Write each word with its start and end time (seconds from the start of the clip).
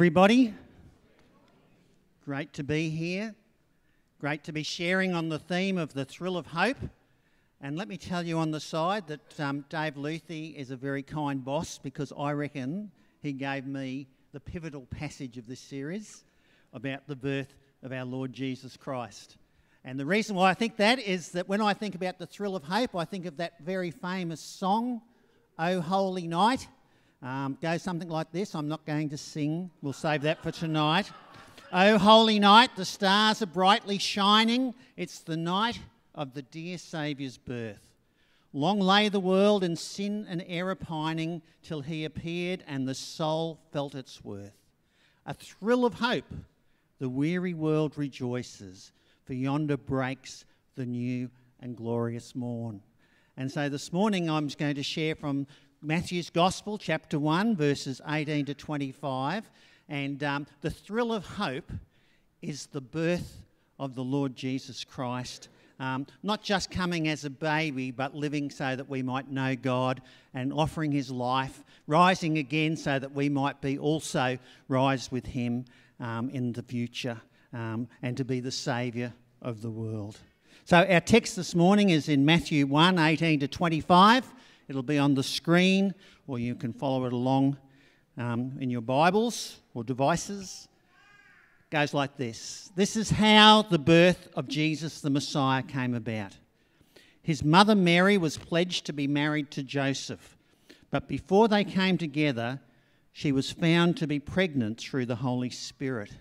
Everybody. 0.00 0.54
Great 2.24 2.54
to 2.54 2.64
be 2.64 2.88
here. 2.88 3.34
Great 4.18 4.42
to 4.44 4.50
be 4.50 4.62
sharing 4.62 5.12
on 5.12 5.28
the 5.28 5.38
theme 5.38 5.76
of 5.76 5.92
the 5.92 6.06
thrill 6.06 6.38
of 6.38 6.46
hope. 6.46 6.78
And 7.60 7.76
let 7.76 7.86
me 7.86 7.98
tell 7.98 8.22
you 8.22 8.38
on 8.38 8.50
the 8.50 8.60
side 8.60 9.08
that 9.08 9.38
um, 9.38 9.66
Dave 9.68 9.96
Luthi 9.96 10.54
is 10.54 10.70
a 10.70 10.76
very 10.76 11.02
kind 11.02 11.44
boss 11.44 11.76
because 11.76 12.14
I 12.18 12.32
reckon 12.32 12.90
he 13.20 13.34
gave 13.34 13.66
me 13.66 14.06
the 14.32 14.40
pivotal 14.40 14.86
passage 14.86 15.36
of 15.36 15.46
this 15.46 15.60
series 15.60 16.24
about 16.72 17.06
the 17.06 17.14
birth 17.14 17.54
of 17.82 17.92
our 17.92 18.06
Lord 18.06 18.32
Jesus 18.32 18.78
Christ. 18.78 19.36
And 19.84 20.00
the 20.00 20.06
reason 20.06 20.34
why 20.34 20.48
I 20.48 20.54
think 20.54 20.78
that 20.78 20.98
is 20.98 21.32
that 21.32 21.46
when 21.46 21.60
I 21.60 21.74
think 21.74 21.94
about 21.94 22.18
the 22.18 22.26
thrill 22.26 22.56
of 22.56 22.64
hope, 22.64 22.96
I 22.96 23.04
think 23.04 23.26
of 23.26 23.36
that 23.36 23.60
very 23.60 23.90
famous 23.90 24.40
song, 24.40 25.02
O 25.58 25.82
Holy 25.82 26.26
Night. 26.26 26.68
Um, 27.22 27.58
goes 27.60 27.82
something 27.82 28.08
like 28.08 28.32
this. 28.32 28.54
I'm 28.54 28.68
not 28.68 28.86
going 28.86 29.10
to 29.10 29.18
sing, 29.18 29.70
we'll 29.82 29.92
save 29.92 30.22
that 30.22 30.42
for 30.42 30.50
tonight. 30.50 31.10
oh, 31.70 31.98
holy 31.98 32.38
night, 32.38 32.70
the 32.76 32.84
stars 32.86 33.42
are 33.42 33.46
brightly 33.46 33.98
shining. 33.98 34.72
It's 34.96 35.18
the 35.18 35.36
night 35.36 35.78
of 36.14 36.32
the 36.32 36.40
dear 36.40 36.78
Saviour's 36.78 37.36
birth. 37.36 37.86
Long 38.54 38.80
lay 38.80 39.10
the 39.10 39.20
world 39.20 39.62
in 39.62 39.76
sin 39.76 40.26
and 40.30 40.42
error 40.48 40.74
pining 40.74 41.42
till 41.62 41.82
he 41.82 42.06
appeared 42.06 42.64
and 42.66 42.88
the 42.88 42.94
soul 42.94 43.60
felt 43.70 43.94
its 43.94 44.24
worth. 44.24 44.56
A 45.26 45.34
thrill 45.34 45.84
of 45.84 45.94
hope, 45.94 46.32
the 46.98 47.08
weary 47.10 47.52
world 47.52 47.98
rejoices, 47.98 48.92
for 49.26 49.34
yonder 49.34 49.76
breaks 49.76 50.46
the 50.74 50.86
new 50.86 51.30
and 51.60 51.76
glorious 51.76 52.34
morn. 52.34 52.80
And 53.36 53.52
so 53.52 53.68
this 53.68 53.92
morning 53.92 54.30
I'm 54.30 54.48
going 54.48 54.74
to 54.74 54.82
share 54.82 55.14
from 55.14 55.46
Matthew's 55.82 56.28
Gospel, 56.28 56.76
chapter 56.76 57.18
1, 57.18 57.56
verses 57.56 58.02
18 58.06 58.44
to 58.46 58.54
25. 58.54 59.50
And 59.88 60.22
um, 60.22 60.46
the 60.60 60.68
thrill 60.68 61.10
of 61.10 61.24
hope 61.24 61.72
is 62.42 62.66
the 62.66 62.82
birth 62.82 63.40
of 63.78 63.94
the 63.94 64.04
Lord 64.04 64.36
Jesus 64.36 64.84
Christ. 64.84 65.48
Um, 65.78 66.06
not 66.22 66.42
just 66.42 66.70
coming 66.70 67.08
as 67.08 67.24
a 67.24 67.30
baby, 67.30 67.90
but 67.92 68.14
living 68.14 68.50
so 68.50 68.76
that 68.76 68.90
we 68.90 69.02
might 69.02 69.30
know 69.30 69.56
God 69.56 70.02
and 70.34 70.52
offering 70.52 70.92
his 70.92 71.10
life, 71.10 71.64
rising 71.86 72.36
again 72.36 72.76
so 72.76 72.98
that 72.98 73.14
we 73.14 73.30
might 73.30 73.62
be 73.62 73.78
also 73.78 74.38
rise 74.68 75.10
with 75.10 75.24
him 75.24 75.64
um, 75.98 76.28
in 76.28 76.52
the 76.52 76.62
future 76.62 77.18
um, 77.54 77.88
and 78.02 78.18
to 78.18 78.24
be 78.24 78.40
the 78.40 78.52
Saviour 78.52 79.14
of 79.40 79.62
the 79.62 79.70
world. 79.70 80.18
So, 80.66 80.76
our 80.76 81.00
text 81.00 81.36
this 81.36 81.54
morning 81.54 81.88
is 81.88 82.10
in 82.10 82.26
Matthew 82.26 82.66
1 82.66 82.98
18 82.98 83.40
to 83.40 83.48
25. 83.48 84.30
It'll 84.70 84.84
be 84.84 84.98
on 84.98 85.14
the 85.14 85.24
screen, 85.24 85.96
or 86.28 86.38
you 86.38 86.54
can 86.54 86.72
follow 86.72 87.04
it 87.06 87.12
along 87.12 87.56
um, 88.16 88.52
in 88.60 88.70
your 88.70 88.82
Bibles 88.82 89.56
or 89.74 89.82
devices. 89.82 90.68
It 91.64 91.74
goes 91.74 91.92
like 91.92 92.16
this 92.16 92.70
This 92.76 92.94
is 92.94 93.10
how 93.10 93.62
the 93.62 93.80
birth 93.80 94.28
of 94.36 94.46
Jesus 94.46 95.00
the 95.00 95.10
Messiah 95.10 95.64
came 95.64 95.92
about. 95.92 96.36
His 97.20 97.42
mother 97.42 97.74
Mary 97.74 98.16
was 98.16 98.38
pledged 98.38 98.86
to 98.86 98.92
be 98.92 99.08
married 99.08 99.50
to 99.50 99.64
Joseph, 99.64 100.36
but 100.92 101.08
before 101.08 101.48
they 101.48 101.64
came 101.64 101.98
together, 101.98 102.60
she 103.12 103.32
was 103.32 103.50
found 103.50 103.96
to 103.96 104.06
be 104.06 104.20
pregnant 104.20 104.78
through 104.78 105.06
the 105.06 105.16
Holy 105.16 105.50
Spirit. 105.50 106.12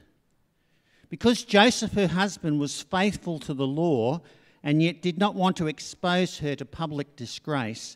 Because 1.07 1.43
Joseph, 1.43 1.93
her 1.93 2.07
husband, 2.07 2.59
was 2.59 2.81
faithful 2.81 3.37
to 3.41 3.53
the 3.53 3.67
law 3.67 4.21
and 4.63 4.81
yet 4.81 5.03
did 5.03 5.19
not 5.19 5.35
want 5.35 5.55
to 5.57 5.67
expose 5.67 6.39
her 6.39 6.55
to 6.55 6.65
public 6.65 7.15
disgrace, 7.15 7.95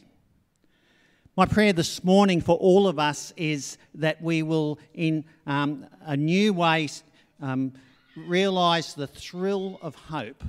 My 1.37 1.45
prayer 1.45 1.71
this 1.71 2.03
morning 2.03 2.41
for 2.41 2.57
all 2.57 2.89
of 2.89 2.99
us 2.99 3.31
is 3.37 3.77
that 3.95 4.21
we 4.21 4.43
will, 4.43 4.79
in 4.93 5.23
um, 5.47 5.85
a 6.01 6.17
new 6.17 6.51
way, 6.51 6.89
um, 7.41 7.71
realise 8.17 8.91
the 8.91 9.07
thrill 9.07 9.79
of 9.81 9.95
hope 9.95 10.43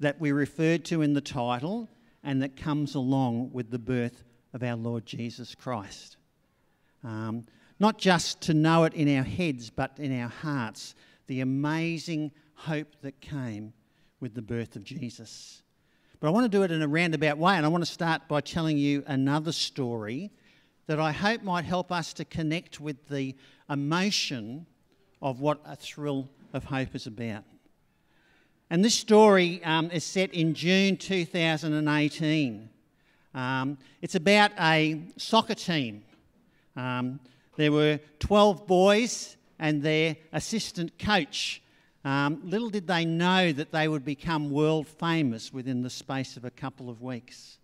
that 0.00 0.18
we 0.20 0.32
referred 0.32 0.84
to 0.86 1.02
in 1.02 1.14
the 1.14 1.20
title 1.20 1.88
and 2.24 2.42
that 2.42 2.56
comes 2.56 2.96
along 2.96 3.52
with 3.52 3.70
the 3.70 3.78
birth 3.78 4.24
of 4.52 4.64
our 4.64 4.74
Lord 4.74 5.06
Jesus 5.06 5.54
Christ. 5.54 6.16
Um, 7.04 7.46
not 7.78 7.96
just 7.96 8.40
to 8.42 8.54
know 8.54 8.82
it 8.82 8.94
in 8.94 9.16
our 9.16 9.22
heads, 9.22 9.70
but 9.70 9.92
in 9.98 10.20
our 10.20 10.30
hearts, 10.30 10.96
the 11.28 11.42
amazing 11.42 12.32
hope 12.54 12.96
that 13.02 13.20
came 13.20 13.72
with 14.18 14.34
the 14.34 14.42
birth 14.42 14.74
of 14.74 14.82
Jesus. 14.82 15.62
But 16.20 16.28
I 16.28 16.30
want 16.32 16.44
to 16.44 16.50
do 16.50 16.62
it 16.64 16.70
in 16.70 16.82
a 16.82 16.88
roundabout 16.88 17.38
way, 17.38 17.54
and 17.54 17.64
I 17.64 17.70
want 17.70 17.82
to 17.82 17.90
start 17.90 18.28
by 18.28 18.42
telling 18.42 18.76
you 18.76 19.02
another 19.06 19.52
story 19.52 20.30
that 20.86 21.00
I 21.00 21.12
hope 21.12 21.42
might 21.42 21.64
help 21.64 21.90
us 21.90 22.12
to 22.14 22.26
connect 22.26 22.78
with 22.78 23.08
the 23.08 23.34
emotion 23.70 24.66
of 25.22 25.40
what 25.40 25.62
a 25.64 25.74
thrill 25.74 26.28
of 26.52 26.64
hope 26.64 26.94
is 26.94 27.06
about. 27.06 27.44
And 28.68 28.84
this 28.84 28.94
story 28.94 29.64
um, 29.64 29.90
is 29.90 30.04
set 30.04 30.34
in 30.34 30.52
June 30.52 30.98
2018. 30.98 32.68
Um, 33.34 33.78
it's 34.02 34.14
about 34.14 34.50
a 34.60 35.00
soccer 35.16 35.54
team. 35.54 36.02
Um, 36.76 37.18
there 37.56 37.72
were 37.72 37.98
12 38.18 38.66
boys 38.66 39.38
and 39.58 39.82
their 39.82 40.16
assistant 40.34 40.98
coach 40.98 41.62
um, 42.04 42.40
little 42.44 42.70
did 42.70 42.86
they 42.86 43.04
know 43.04 43.52
that 43.52 43.72
they 43.72 43.86
would 43.86 44.04
become 44.04 44.50
world 44.50 44.86
famous 44.86 45.52
within 45.52 45.82
the 45.82 45.90
space 45.90 46.36
of 46.36 46.44
a 46.44 46.50
couple 46.50 46.88
of 46.88 47.02
weeks. 47.02 47.58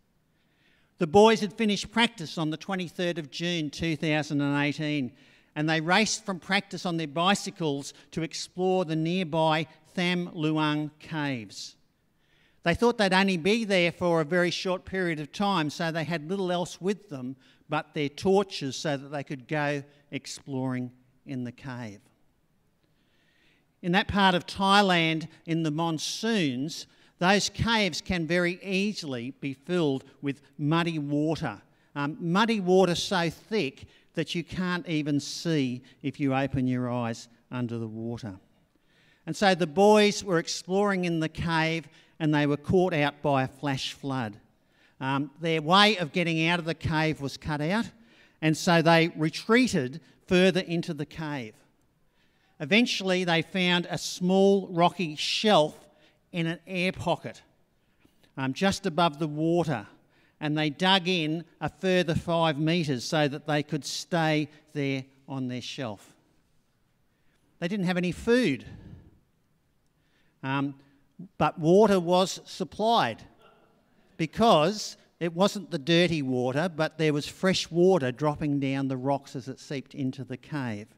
The 0.98 1.06
boys 1.06 1.40
had 1.40 1.52
finished 1.52 1.90
practice 1.90 2.38
on 2.38 2.50
the 2.50 2.58
23rd 2.58 3.18
of 3.18 3.30
June 3.30 3.70
2018 3.70 5.12
and 5.54 5.68
they 5.68 5.80
raced 5.80 6.26
from 6.26 6.38
practice 6.38 6.84
on 6.84 6.98
their 6.98 7.06
bicycles 7.06 7.94
to 8.10 8.22
explore 8.22 8.84
the 8.84 8.96
nearby 8.96 9.66
Tham 9.94 10.30
Luang 10.34 10.90
caves. 10.98 11.76
They 12.62 12.74
thought 12.74 12.98
they'd 12.98 13.14
only 13.14 13.38
be 13.38 13.64
there 13.64 13.92
for 13.92 14.20
a 14.20 14.24
very 14.24 14.50
short 14.50 14.84
period 14.84 15.20
of 15.20 15.32
time, 15.32 15.70
so 15.70 15.90
they 15.90 16.04
had 16.04 16.28
little 16.28 16.52
else 16.52 16.80
with 16.80 17.08
them 17.08 17.36
but 17.68 17.94
their 17.94 18.08
torches 18.08 18.76
so 18.76 18.96
that 18.96 19.08
they 19.08 19.24
could 19.24 19.48
go 19.48 19.82
exploring 20.10 20.92
in 21.24 21.44
the 21.44 21.52
cave 21.52 22.00
in 23.82 23.92
that 23.92 24.08
part 24.08 24.34
of 24.34 24.46
Thailand 24.46 25.28
in 25.46 25.62
the 25.62 25.70
monsoons, 25.70 26.86
those 27.18 27.48
caves 27.48 28.00
can 28.00 28.26
very 28.26 28.58
easily 28.62 29.32
be 29.40 29.54
filled 29.54 30.04
with 30.22 30.42
muddy 30.58 30.98
water. 30.98 31.60
Um, 31.94 32.16
muddy 32.20 32.60
water 32.60 32.94
so 32.94 33.30
thick 33.30 33.86
that 34.14 34.34
you 34.34 34.44
can't 34.44 34.86
even 34.88 35.20
see 35.20 35.82
if 36.02 36.20
you 36.20 36.34
open 36.34 36.66
your 36.66 36.90
eyes 36.90 37.28
under 37.50 37.78
the 37.78 37.86
water. 37.86 38.38
And 39.26 39.36
so 39.36 39.54
the 39.54 39.66
boys 39.66 40.22
were 40.22 40.38
exploring 40.38 41.04
in 41.04 41.20
the 41.20 41.28
cave 41.28 41.88
and 42.18 42.34
they 42.34 42.46
were 42.46 42.56
caught 42.56 42.92
out 42.92 43.22
by 43.22 43.42
a 43.42 43.48
flash 43.48 43.92
flood. 43.92 44.38
Um, 45.00 45.30
their 45.40 45.60
way 45.60 45.96
of 45.96 46.12
getting 46.12 46.46
out 46.48 46.58
of 46.58 46.64
the 46.64 46.74
cave 46.74 47.20
was 47.20 47.36
cut 47.36 47.60
out, 47.60 47.84
and 48.40 48.56
so 48.56 48.80
they 48.80 49.08
retreated 49.08 50.00
further 50.26 50.60
into 50.60 50.94
the 50.94 51.04
cave. 51.04 51.54
Eventually, 52.60 53.24
they 53.24 53.42
found 53.42 53.86
a 53.90 53.98
small 53.98 54.68
rocky 54.68 55.14
shelf 55.16 55.78
in 56.32 56.46
an 56.46 56.58
air 56.66 56.92
pocket 56.92 57.42
um, 58.36 58.52
just 58.52 58.86
above 58.86 59.18
the 59.18 59.26
water, 59.26 59.86
and 60.40 60.56
they 60.56 60.70
dug 60.70 61.08
in 61.08 61.44
a 61.60 61.68
further 61.68 62.14
five 62.14 62.58
metres 62.58 63.04
so 63.04 63.28
that 63.28 63.46
they 63.46 63.62
could 63.62 63.84
stay 63.84 64.48
there 64.72 65.04
on 65.28 65.48
their 65.48 65.62
shelf. 65.62 66.14
they 67.58 67.68
didn't 67.68 67.86
have 67.86 67.96
any 67.96 68.12
food. 68.12 68.64
Um, 70.42 70.74
but 71.38 71.58
water 71.58 71.98
was 71.98 72.40
supplied 72.44 73.22
because 74.18 74.96
it 75.18 75.32
wasn't 75.34 75.70
the 75.70 75.78
dirty 75.78 76.20
water, 76.20 76.68
but 76.68 76.98
there 76.98 77.12
was 77.12 77.26
fresh 77.26 77.70
water 77.70 78.12
dropping 78.12 78.60
down 78.60 78.88
the 78.88 78.96
rocks 78.98 79.34
as 79.34 79.48
it 79.48 79.58
seeped 79.58 79.94
into 79.94 80.24
the 80.24 80.36
cave. 80.36 80.88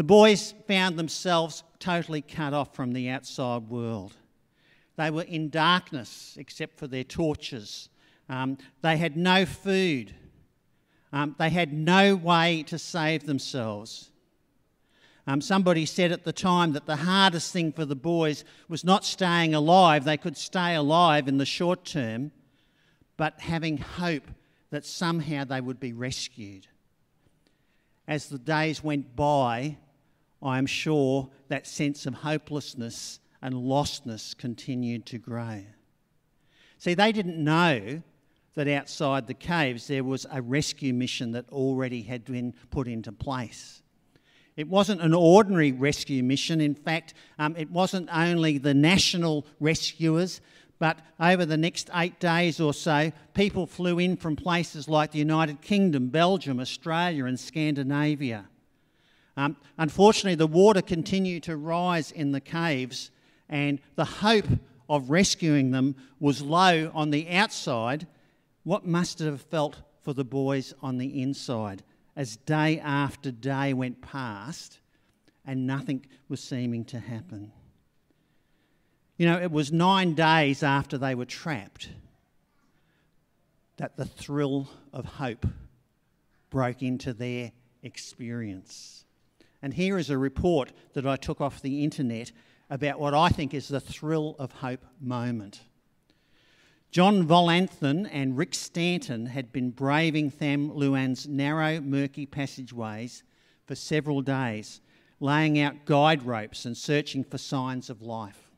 The 0.00 0.04
boys 0.04 0.54
found 0.66 0.98
themselves 0.98 1.62
totally 1.78 2.22
cut 2.22 2.54
off 2.54 2.74
from 2.74 2.94
the 2.94 3.10
outside 3.10 3.68
world. 3.68 4.14
They 4.96 5.10
were 5.10 5.24
in 5.24 5.50
darkness 5.50 6.38
except 6.40 6.78
for 6.78 6.86
their 6.86 7.04
torches. 7.04 7.90
Um, 8.26 8.56
they 8.80 8.96
had 8.96 9.18
no 9.18 9.44
food. 9.44 10.14
Um, 11.12 11.36
they 11.38 11.50
had 11.50 11.74
no 11.74 12.16
way 12.16 12.62
to 12.68 12.78
save 12.78 13.26
themselves. 13.26 14.10
Um, 15.26 15.42
somebody 15.42 15.84
said 15.84 16.12
at 16.12 16.24
the 16.24 16.32
time 16.32 16.72
that 16.72 16.86
the 16.86 16.96
hardest 16.96 17.52
thing 17.52 17.70
for 17.70 17.84
the 17.84 17.94
boys 17.94 18.42
was 18.70 18.82
not 18.82 19.04
staying 19.04 19.54
alive. 19.54 20.04
They 20.06 20.16
could 20.16 20.38
stay 20.38 20.76
alive 20.76 21.28
in 21.28 21.36
the 21.36 21.44
short 21.44 21.84
term, 21.84 22.32
but 23.18 23.38
having 23.38 23.76
hope 23.76 24.30
that 24.70 24.86
somehow 24.86 25.44
they 25.44 25.60
would 25.60 25.78
be 25.78 25.92
rescued. 25.92 26.68
As 28.08 28.30
the 28.30 28.38
days 28.38 28.82
went 28.82 29.14
by, 29.14 29.76
I 30.42 30.58
am 30.58 30.66
sure 30.66 31.28
that 31.48 31.66
sense 31.66 32.06
of 32.06 32.14
hopelessness 32.14 33.20
and 33.42 33.54
lostness 33.54 34.36
continued 34.36 35.06
to 35.06 35.18
grow. 35.18 35.64
See, 36.78 36.94
they 36.94 37.12
didn't 37.12 37.42
know 37.42 38.02
that 38.54 38.68
outside 38.68 39.26
the 39.26 39.34
caves 39.34 39.86
there 39.86 40.04
was 40.04 40.26
a 40.30 40.42
rescue 40.42 40.92
mission 40.92 41.32
that 41.32 41.48
already 41.50 42.02
had 42.02 42.24
been 42.24 42.54
put 42.70 42.88
into 42.88 43.12
place. 43.12 43.82
It 44.56 44.68
wasn't 44.68 45.00
an 45.00 45.14
ordinary 45.14 45.72
rescue 45.72 46.22
mission. 46.22 46.60
In 46.60 46.74
fact, 46.74 47.14
um, 47.38 47.54
it 47.56 47.70
wasn't 47.70 48.08
only 48.12 48.58
the 48.58 48.74
national 48.74 49.46
rescuers, 49.60 50.40
but 50.78 50.98
over 51.18 51.46
the 51.46 51.56
next 51.56 51.90
eight 51.94 52.18
days 52.18 52.60
or 52.60 52.74
so, 52.74 53.12
people 53.34 53.66
flew 53.66 53.98
in 53.98 54.16
from 54.16 54.36
places 54.36 54.88
like 54.88 55.12
the 55.12 55.18
United 55.18 55.60
Kingdom, 55.60 56.08
Belgium, 56.08 56.58
Australia, 56.58 57.26
and 57.26 57.38
Scandinavia. 57.38 58.46
Um, 59.40 59.56
unfortunately, 59.78 60.34
the 60.34 60.46
water 60.46 60.82
continued 60.82 61.44
to 61.44 61.56
rise 61.56 62.10
in 62.10 62.32
the 62.32 62.42
caves, 62.42 63.10
and 63.48 63.80
the 63.94 64.04
hope 64.04 64.44
of 64.86 65.08
rescuing 65.08 65.70
them 65.70 65.96
was 66.18 66.42
low 66.42 66.90
on 66.92 67.08
the 67.10 67.26
outside. 67.30 68.06
What 68.64 68.86
must 68.86 69.22
it 69.22 69.24
have 69.24 69.40
felt 69.40 69.78
for 70.02 70.12
the 70.12 70.24
boys 70.24 70.74
on 70.82 70.98
the 70.98 71.22
inside 71.22 71.82
as 72.14 72.36
day 72.36 72.80
after 72.80 73.30
day 73.30 73.72
went 73.72 74.02
past 74.02 74.78
and 75.46 75.66
nothing 75.66 76.04
was 76.28 76.42
seeming 76.42 76.84
to 76.86 76.98
happen? 76.98 77.50
You 79.16 79.24
know, 79.24 79.40
it 79.40 79.50
was 79.50 79.72
nine 79.72 80.12
days 80.12 80.62
after 80.62 80.98
they 80.98 81.14
were 81.14 81.24
trapped 81.24 81.88
that 83.78 83.96
the 83.96 84.04
thrill 84.04 84.68
of 84.92 85.06
hope 85.06 85.46
broke 86.50 86.82
into 86.82 87.14
their 87.14 87.52
experience. 87.82 89.06
And 89.62 89.74
here 89.74 89.98
is 89.98 90.10
a 90.10 90.18
report 90.18 90.72
that 90.94 91.06
I 91.06 91.16
took 91.16 91.40
off 91.40 91.60
the 91.60 91.84
internet 91.84 92.32
about 92.70 92.98
what 92.98 93.14
I 93.14 93.28
think 93.28 93.52
is 93.52 93.68
the 93.68 93.80
thrill 93.80 94.36
of 94.38 94.52
hope 94.52 94.84
moment. 95.00 95.60
John 96.90 97.26
Volanthen 97.26 98.08
and 98.10 98.36
Rick 98.36 98.54
Stanton 98.54 99.26
had 99.26 99.52
been 99.52 99.70
braving 99.70 100.30
Tham 100.30 100.72
Luang's 100.72 101.28
narrow, 101.28 101.80
murky 101.80 102.26
passageways 102.26 103.22
for 103.66 103.76
several 103.76 104.22
days, 104.22 104.80
laying 105.20 105.60
out 105.60 105.84
guide 105.84 106.24
ropes 106.24 106.64
and 106.64 106.76
searching 106.76 107.22
for 107.22 107.38
signs 107.38 107.90
of 107.90 108.02
life. 108.02 108.50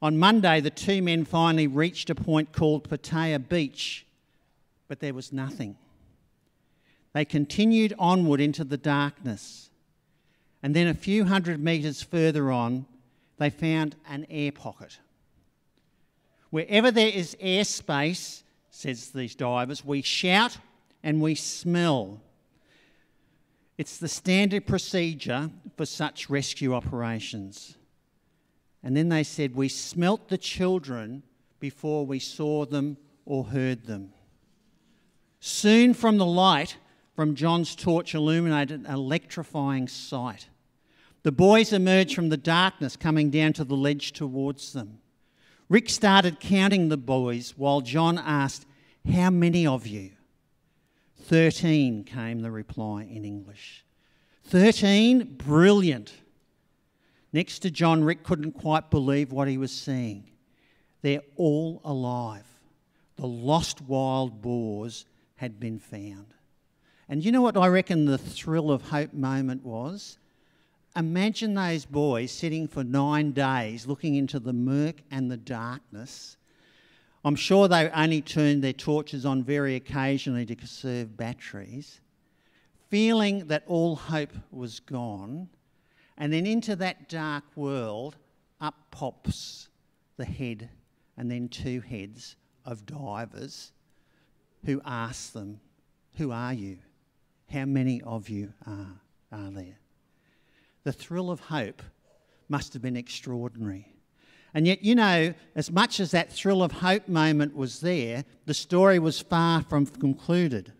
On 0.00 0.18
Monday, 0.18 0.60
the 0.60 0.70
two 0.70 1.00
men 1.00 1.24
finally 1.24 1.68
reached 1.68 2.10
a 2.10 2.14
point 2.16 2.52
called 2.52 2.88
Pattaya 2.88 3.38
Beach, 3.38 4.04
but 4.88 4.98
there 4.98 5.14
was 5.14 5.32
nothing. 5.32 5.76
They 7.12 7.24
continued 7.24 7.94
onward 8.00 8.40
into 8.40 8.64
the 8.64 8.76
darkness, 8.76 9.70
and 10.62 10.76
then 10.76 10.86
a 10.86 10.94
few 10.94 11.24
hundred 11.24 11.62
metres 11.62 12.02
further 12.02 12.50
on, 12.50 12.86
they 13.38 13.50
found 13.50 13.96
an 14.08 14.26
air 14.30 14.52
pocket. 14.52 14.98
Wherever 16.50 16.90
there 16.90 17.08
is 17.08 17.36
airspace, 17.42 18.42
says 18.70 19.10
these 19.10 19.34
divers, 19.34 19.84
we 19.84 20.02
shout 20.02 20.58
and 21.02 21.20
we 21.20 21.34
smell. 21.34 22.20
It's 23.76 23.98
the 23.98 24.08
standard 24.08 24.66
procedure 24.66 25.50
for 25.76 25.86
such 25.86 26.30
rescue 26.30 26.74
operations. 26.74 27.76
And 28.82 28.96
then 28.96 29.08
they 29.08 29.22
said, 29.22 29.54
We 29.54 29.68
smelt 29.68 30.28
the 30.28 30.38
children 30.38 31.22
before 31.58 32.06
we 32.06 32.18
saw 32.18 32.64
them 32.64 32.96
or 33.24 33.44
heard 33.44 33.86
them. 33.86 34.12
Soon 35.40 35.94
from 35.94 36.18
the 36.18 36.26
light 36.26 36.76
from 37.14 37.34
John's 37.34 37.74
torch 37.74 38.14
illuminated 38.14 38.80
an 38.80 38.86
electrifying 38.86 39.88
sight. 39.88 40.48
The 41.22 41.32
boys 41.32 41.72
emerged 41.72 42.14
from 42.14 42.30
the 42.30 42.36
darkness 42.36 42.96
coming 42.96 43.30
down 43.30 43.52
to 43.54 43.64
the 43.64 43.76
ledge 43.76 44.12
towards 44.12 44.72
them. 44.72 44.98
Rick 45.68 45.88
started 45.88 46.40
counting 46.40 46.88
the 46.88 46.96
boys 46.96 47.54
while 47.56 47.80
John 47.80 48.18
asked, 48.18 48.66
How 49.10 49.30
many 49.30 49.66
of 49.66 49.86
you? 49.86 50.10
Thirteen 51.16 52.04
came 52.04 52.40
the 52.40 52.50
reply 52.50 53.04
in 53.04 53.24
English. 53.24 53.84
Thirteen? 54.44 55.36
Brilliant. 55.36 56.12
Next 57.32 57.60
to 57.60 57.70
John, 57.70 58.04
Rick 58.04 58.24
couldn't 58.24 58.52
quite 58.52 58.90
believe 58.90 59.32
what 59.32 59.48
he 59.48 59.56
was 59.56 59.72
seeing. 59.72 60.24
They're 61.00 61.22
all 61.36 61.80
alive. 61.84 62.46
The 63.16 63.26
lost 63.26 63.80
wild 63.80 64.42
boars 64.42 65.06
had 65.36 65.60
been 65.60 65.78
found. 65.78 66.34
And 67.08 67.24
you 67.24 67.32
know 67.32 67.42
what 67.42 67.56
I 67.56 67.68
reckon 67.68 68.04
the 68.04 68.18
thrill 68.18 68.70
of 68.70 68.82
hope 68.82 69.12
moment 69.12 69.64
was? 69.64 70.18
Imagine 70.94 71.54
those 71.54 71.86
boys 71.86 72.30
sitting 72.30 72.68
for 72.68 72.84
nine 72.84 73.32
days 73.32 73.86
looking 73.86 74.14
into 74.14 74.38
the 74.38 74.52
murk 74.52 74.96
and 75.10 75.30
the 75.30 75.38
darkness. 75.38 76.36
I'm 77.24 77.36
sure 77.36 77.66
they 77.66 77.88
only 77.90 78.20
turned 78.20 78.62
their 78.62 78.72
torches 78.72 79.24
on 79.24 79.42
very 79.42 79.76
occasionally 79.76 80.44
to 80.46 80.56
conserve 80.56 81.16
batteries, 81.16 82.00
feeling 82.88 83.46
that 83.46 83.64
all 83.66 83.96
hope 83.96 84.32
was 84.50 84.80
gone 84.80 85.48
and 86.18 86.32
then 86.32 86.46
into 86.46 86.76
that 86.76 87.08
dark 87.08 87.44
world, 87.56 88.16
up 88.60 88.74
pops 88.90 89.68
the 90.16 90.24
head 90.24 90.68
and 91.16 91.30
then 91.30 91.48
two 91.48 91.80
heads 91.80 92.36
of 92.64 92.84
divers 92.86 93.72
who 94.64 94.80
ask 94.84 95.32
them, 95.32 95.60
Who 96.16 96.30
are 96.30 96.52
you? 96.52 96.78
How 97.50 97.64
many 97.64 98.02
of 98.02 98.28
you 98.28 98.52
are, 98.66 99.00
are 99.32 99.50
there? 99.50 99.78
The 100.84 100.92
thrill 100.92 101.30
of 101.30 101.40
hope 101.40 101.82
must 102.48 102.72
have 102.72 102.82
been 102.82 102.96
extraordinary. 102.96 103.92
And 104.54 104.66
yet, 104.66 104.84
you 104.84 104.94
know, 104.94 105.32
as 105.54 105.70
much 105.70 106.00
as 106.00 106.10
that 106.10 106.32
thrill 106.32 106.62
of 106.62 106.72
hope 106.72 107.08
moment 107.08 107.56
was 107.56 107.80
there, 107.80 108.24
the 108.44 108.54
story 108.54 108.98
was 108.98 109.20
far 109.20 109.62
from 109.62 109.86
concluded. 109.86 110.72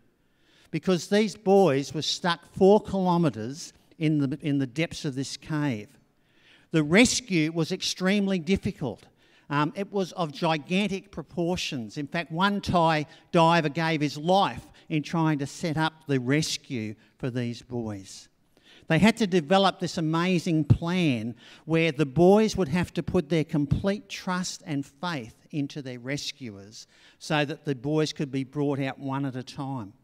Because 0.70 1.08
these 1.08 1.36
boys 1.36 1.94
were 1.94 2.02
stuck 2.02 2.52
four 2.54 2.80
kilometres 2.80 3.72
in 3.98 4.18
the, 4.18 4.38
in 4.42 4.58
the 4.58 4.66
depths 4.66 5.04
of 5.04 5.14
this 5.14 5.36
cave. 5.36 5.88
The 6.70 6.82
rescue 6.82 7.52
was 7.52 7.72
extremely 7.72 8.38
difficult. 8.38 9.04
Um, 9.48 9.72
it 9.76 9.92
was 9.92 10.12
of 10.12 10.32
gigantic 10.32 11.10
proportions. 11.10 11.98
In 11.98 12.06
fact, 12.06 12.32
one 12.32 12.60
Thai 12.60 13.06
diver 13.32 13.68
gave 13.68 14.00
his 14.00 14.16
life 14.16 14.66
in 14.88 15.02
trying 15.02 15.38
to 15.38 15.46
set 15.46 15.76
up 15.76 15.92
the 16.06 16.18
rescue 16.18 16.94
for 17.18 17.30
these 17.30 17.62
boys. 17.62 18.28
They 18.92 18.98
had 18.98 19.16
to 19.16 19.26
develop 19.26 19.80
this 19.80 19.96
amazing 19.96 20.64
plan 20.64 21.34
where 21.64 21.92
the 21.92 22.04
boys 22.04 22.58
would 22.58 22.68
have 22.68 22.92
to 22.92 23.02
put 23.02 23.30
their 23.30 23.42
complete 23.42 24.10
trust 24.10 24.62
and 24.66 24.84
faith 24.84 25.34
into 25.50 25.80
their 25.80 25.98
rescuers 25.98 26.86
so 27.18 27.42
that 27.46 27.64
the 27.64 27.74
boys 27.74 28.12
could 28.12 28.30
be 28.30 28.44
brought 28.44 28.78
out 28.78 28.98
one 28.98 29.24
at 29.24 29.34
a 29.34 29.42
time. 29.42 29.94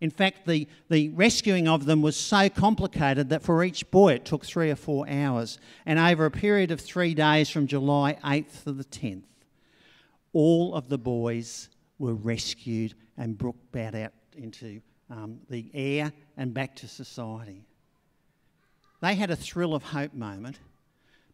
In 0.00 0.10
fact, 0.10 0.44
the, 0.44 0.66
the 0.88 1.10
rescuing 1.10 1.68
of 1.68 1.84
them 1.84 2.02
was 2.02 2.16
so 2.16 2.48
complicated 2.48 3.28
that 3.28 3.44
for 3.44 3.62
each 3.62 3.88
boy 3.92 4.14
it 4.14 4.24
took 4.24 4.44
three 4.44 4.72
or 4.72 4.76
four 4.76 5.08
hours. 5.08 5.60
And 5.86 6.00
over 6.00 6.24
a 6.24 6.30
period 6.32 6.72
of 6.72 6.80
three 6.80 7.14
days 7.14 7.48
from 7.48 7.68
July 7.68 8.18
8th 8.24 8.64
to 8.64 8.72
the 8.72 8.82
10th, 8.82 9.22
all 10.32 10.74
of 10.74 10.88
the 10.88 10.98
boys 10.98 11.68
were 12.00 12.14
rescued 12.14 12.94
and 13.16 13.38
brought 13.38 13.54
out 13.76 14.12
into 14.36 14.80
um, 15.10 15.38
the 15.48 15.70
air 15.72 16.12
and 16.36 16.52
back 16.52 16.74
to 16.74 16.88
society. 16.88 17.62
They 19.00 19.14
had 19.14 19.30
a 19.30 19.36
thrill 19.36 19.74
of 19.74 19.82
hope 19.82 20.14
moment. 20.14 20.58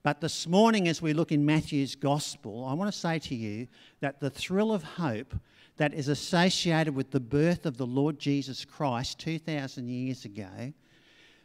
But 0.03 0.21
this 0.21 0.49
morning, 0.49 0.89
as 0.89 1.01
we 1.01 1.13
look 1.13 1.31
in 1.31 1.47
Matthew's 1.47 1.95
gospel, 1.95 2.65
I 2.65 2.75
want 2.75 2.93
to 2.93 2.99
say 2.99 3.21
to 3.21 3.35
you 3.37 3.69
that 4.01 4.19
the 4.19 4.31
thrill 4.31 4.73
of 4.73 4.83
hope 4.83 5.35
that 5.77 5.95
is 5.95 6.09
associated 6.09 6.95
with 6.95 7.13
the 7.13 7.21
birth 7.21 7.67
of 7.67 7.77
the 7.77 7.87
Lord 7.87 8.19
Jesus 8.19 8.65
Christ 8.65 9.21
2,000 9.21 9.89
years 9.89 10.25
ago, 10.25 10.73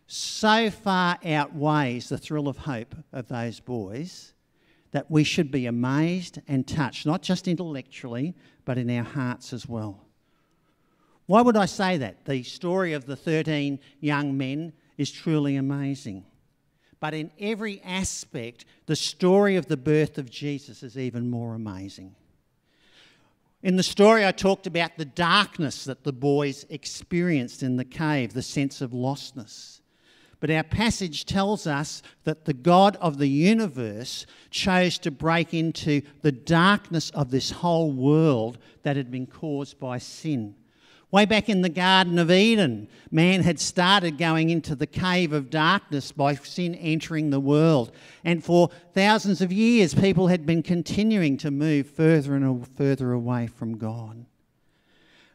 so 0.07 0.71
far 0.71 1.19
outweighs 1.23 2.09
the 2.09 2.17
thrill 2.17 2.47
of 2.47 2.57
hope 2.57 2.95
of 3.13 3.27
those 3.27 3.59
boys 3.59 4.33
that 4.91 5.11
we 5.11 5.23
should 5.23 5.51
be 5.51 5.65
amazed 5.65 6.39
and 6.47 6.67
touched, 6.67 7.05
not 7.05 7.21
just 7.21 7.47
intellectually, 7.47 8.33
but 8.65 8.77
in 8.77 8.89
our 8.89 9.03
hearts 9.03 9.53
as 9.53 9.67
well. 9.67 10.01
Why 11.27 11.41
would 11.41 11.57
I 11.57 11.65
say 11.65 11.97
that? 11.97 12.25
The 12.25 12.41
story 12.43 12.93
of 12.93 13.05
the 13.05 13.17
13 13.17 13.79
young 13.99 14.37
men 14.37 14.73
is 14.97 15.11
truly 15.11 15.55
amazing. 15.55 16.25
But 16.99 17.13
in 17.13 17.31
every 17.39 17.81
aspect, 17.83 18.65
the 18.87 18.95
story 18.95 19.55
of 19.55 19.67
the 19.67 19.77
birth 19.77 20.17
of 20.17 20.29
Jesus 20.29 20.81
is 20.81 20.97
even 20.97 21.29
more 21.29 21.53
amazing. 21.53 22.15
In 23.61 23.75
the 23.75 23.83
story, 23.83 24.25
I 24.25 24.31
talked 24.31 24.67
about 24.67 24.97
the 24.97 25.05
darkness 25.05 25.83
that 25.85 26.03
the 26.03 26.13
boys 26.13 26.65
experienced 26.69 27.63
in 27.63 27.75
the 27.75 27.85
cave, 27.85 28.33
the 28.33 28.41
sense 28.41 28.81
of 28.81 28.91
lostness. 28.91 29.81
But 30.39 30.51
our 30.51 30.63
passage 30.63 31.25
tells 31.25 31.65
us 31.65 32.03
that 32.23 32.45
the 32.45 32.53
God 32.53 32.95
of 32.97 33.17
the 33.17 33.27
universe 33.27 34.27
chose 34.51 34.99
to 34.99 35.09
break 35.09 35.53
into 35.53 36.03
the 36.21 36.31
darkness 36.31 37.09
of 37.11 37.31
this 37.31 37.49
whole 37.49 37.91
world 37.91 38.59
that 38.83 38.95
had 38.95 39.09
been 39.09 39.25
caused 39.25 39.79
by 39.79 39.97
sin. 39.97 40.55
Way 41.09 41.23
back 41.23 41.47
in 41.47 41.61
the 41.61 41.69
Garden 41.69 42.19
of 42.19 42.29
Eden, 42.29 42.89
man 43.11 43.41
had 43.41 43.61
started 43.61 44.17
going 44.17 44.49
into 44.49 44.75
the 44.75 44.85
cave 44.85 45.31
of 45.31 45.49
darkness 45.49 46.11
by 46.11 46.35
sin 46.35 46.75
entering 46.75 47.29
the 47.29 47.39
world. 47.39 47.93
And 48.25 48.43
for 48.43 48.69
thousands 48.93 49.39
of 49.39 49.53
years, 49.53 49.93
people 49.93 50.27
had 50.27 50.45
been 50.45 50.61
continuing 50.61 51.37
to 51.37 51.49
move 51.49 51.87
further 51.87 52.35
and 52.35 52.67
further 52.75 53.13
away 53.13 53.47
from 53.47 53.77
God. 53.77 54.25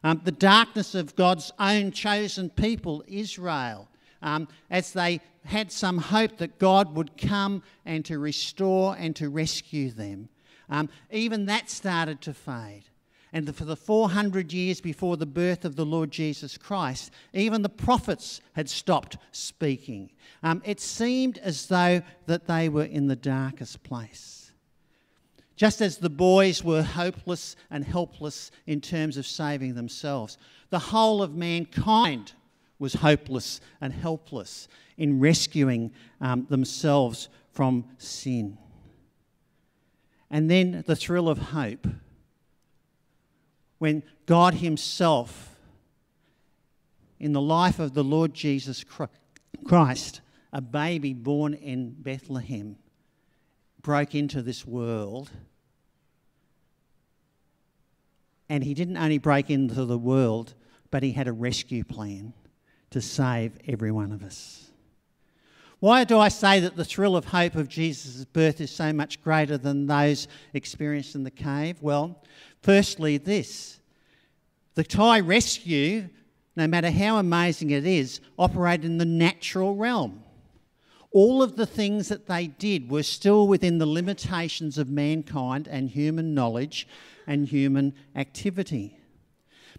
Um, 0.05 0.21
the 0.25 0.33
darkness 0.33 0.95
of 0.95 1.17
God's 1.17 1.53
own 1.59 1.91
chosen 1.91 2.51
people, 2.51 3.03
Israel, 3.09 3.89
um, 4.21 4.49
as 4.71 4.93
they 4.93 5.23
had 5.47 5.73
some 5.73 5.97
hope 5.97 6.37
that 6.37 6.59
God 6.59 6.95
would 6.95 7.17
come 7.17 7.63
and 7.87 8.05
to 8.05 8.19
restore 8.19 8.95
and 8.99 9.17
to 9.17 9.31
rescue 9.31 9.91
them. 9.91 10.29
Um, 10.69 10.91
even 11.11 11.47
that 11.47 11.71
started 11.71 12.21
to 12.23 12.35
fade. 12.35 12.85
And 13.33 13.55
for 13.57 13.65
the 13.65 13.77
400 13.77 14.53
years 14.53 14.81
before 14.81 15.17
the 15.17 15.25
birth 15.25 15.65
of 15.65 15.75
the 15.75 15.87
Lord 15.87 16.11
Jesus 16.11 16.59
Christ, 16.59 17.11
even 17.33 17.63
the 17.63 17.69
prophets 17.71 18.43
had 18.53 18.69
stopped 18.69 19.17
speaking. 19.31 20.11
Um, 20.43 20.61
it 20.67 20.81
seemed 20.81 21.39
as 21.39 21.67
though 21.67 22.03
that 22.27 22.47
they 22.47 22.69
were 22.69 22.85
in 22.85 23.07
the 23.07 23.17
darkest 23.17 23.83
place. 23.83 24.53
Just 25.57 25.81
as 25.81 25.97
the 25.97 26.11
boys 26.11 26.63
were 26.63 26.83
hopeless 26.83 27.57
and 27.71 27.85
helpless 27.85 28.51
in 28.67 28.81
terms 28.81 29.17
of 29.17 29.27
saving 29.27 29.75
themselves, 29.75 30.37
the 30.71 30.79
whole 30.79 31.23
of 31.23 31.35
mankind 31.35 32.33
was 32.79 32.95
hopeless 32.95 33.61
and 33.81 33.93
helpless 33.93 34.69
in 34.99 35.21
rescuing 35.21 35.93
um, 36.21 36.47
themselves 36.51 37.29
from 37.53 37.85
sin. 37.97 38.59
And 40.31 40.51
then 40.51 40.83
the 40.87 40.97
thrill 40.97 41.29
of 41.29 41.39
hope 41.39 41.87
when 43.83 44.05
God 44.27 44.55
Himself, 44.55 45.57
in 47.19 47.33
the 47.33 47.41
life 47.41 47.81
of 47.81 47.95
the 47.95 48.05
Lord 48.05 48.33
Jesus 48.33 48.85
Christ, 49.65 50.21
a 50.53 50.61
baby 50.61 51.13
born 51.13 51.53
in 51.55 51.91
Bethlehem, 51.91 52.77
broke 53.83 54.15
into 54.15 54.41
this 54.41 54.65
world. 54.65 55.33
And 58.49 58.63
He 58.63 58.73
didn't 58.73 58.99
only 58.99 59.19
break 59.19 59.51
into 59.51 59.85
the 59.85 59.99
world, 59.99 60.55
but 60.93 61.03
He 61.03 61.11
had 61.11 61.27
a 61.27 61.33
rescue 61.33 61.83
plan 61.83 62.35
to 62.91 63.01
save 63.01 63.59
every 63.67 63.91
one 63.91 64.13
of 64.13 64.23
us. 64.23 64.71
Why 65.81 66.05
do 66.05 66.21
I 66.21 66.29
say 66.29 66.61
that 66.61 66.77
the 66.77 66.85
thrill 66.85 67.17
of 67.17 67.25
hope 67.25 67.57
of 67.57 67.67
Jesus' 67.69 68.25
birth 68.27 68.61
is 68.61 68.71
so 68.71 68.93
much 68.93 69.21
greater 69.21 69.59
than 69.59 69.89
those 69.89 70.29
experienced 70.55 71.17
in 71.17 71.25
the 71.25 71.31
cave? 71.33 71.79
Well, 71.81 72.23
firstly, 72.63 73.19
this 73.19 73.81
the 74.75 74.85
Thai 74.85 75.21
rescue, 75.21 76.09
no 76.57 76.67
matter 76.67 76.91
how 76.91 77.19
amazing 77.19 77.71
it 77.71 77.87
is, 77.87 78.21
operated 78.39 78.87
in 78.87 78.99
the 78.99 79.05
natural 79.05 79.77
realm. 79.77 80.23
All 81.11 81.43
of 81.43 81.57
the 81.57 81.67
things 81.67 82.09
that 82.09 82.27
they 82.27 82.47
did 82.47 82.91
were 82.91 83.03
still 83.03 83.47
within 83.47 83.77
the 83.77 83.87
limitations 83.87 84.79
of 84.79 84.89
mankind 84.89 85.69
and 85.69 85.91
human 85.91 86.35
knowledge 86.35 86.89
and 87.27 87.47
human 87.47 87.95
activity. 88.17 88.99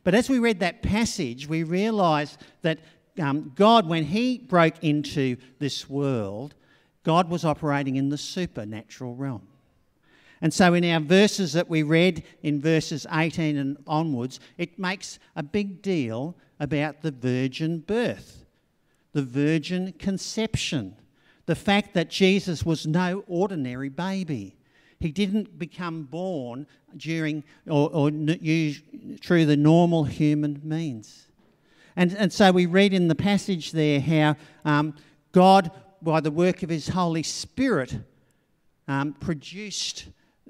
But 0.03 0.13
as 0.13 0.29
we 0.29 0.37
read 0.37 0.59
that 0.59 0.83
passage, 0.83 1.47
we 1.47 1.63
realise 1.63 2.37
that 2.61 2.79
um, 3.19 3.51
God, 3.55 3.87
when 3.87 4.03
He 4.03 4.37
broke 4.37 4.83
into 4.83 5.37
this 5.59 5.89
world, 5.89 6.53
God 7.03 7.29
was 7.29 7.45
operating 7.45 7.95
in 7.95 8.09
the 8.09 8.17
supernatural 8.17 9.15
realm. 9.15 9.47
And 10.43 10.53
so, 10.53 10.73
in 10.73 10.83
our 10.83 10.99
verses 10.99 11.53
that 11.53 11.69
we 11.69 11.83
read 11.83 12.21
in 12.43 12.59
verses 12.59 13.07
18 13.09 13.57
and 13.57 13.77
onwards, 13.87 14.41
it 14.57 14.77
makes 14.77 15.17
a 15.37 15.41
big 15.41 15.81
deal 15.81 16.35
about 16.59 17.01
the 17.01 17.11
virgin 17.11 17.79
birth, 17.79 18.43
the 19.13 19.21
virgin 19.21 19.93
conception, 19.93 20.97
the 21.45 21.55
fact 21.55 21.93
that 21.93 22.09
Jesus 22.09 22.65
was 22.65 22.85
no 22.85 23.23
ordinary 23.25 23.87
baby. 23.87 24.57
He 24.99 25.13
didn't 25.13 25.57
become 25.57 26.03
born 26.03 26.67
during 26.97 27.45
or, 27.65 27.89
or 27.93 28.11
through 28.11 29.45
the 29.45 29.57
normal 29.57 30.03
human 30.03 30.59
means. 30.61 31.29
And, 31.95 32.13
and 32.17 32.33
so 32.33 32.51
we 32.51 32.65
read 32.65 32.93
in 32.93 33.07
the 33.07 33.15
passage 33.15 33.71
there 33.71 34.01
how 34.01 34.35
um, 34.65 34.95
God, 35.31 35.71
by 36.01 36.19
the 36.19 36.31
work 36.31 36.63
of 36.63 36.69
His 36.69 36.89
Holy 36.89 37.23
Spirit, 37.23 37.97
um, 38.89 39.13
produced 39.13 40.07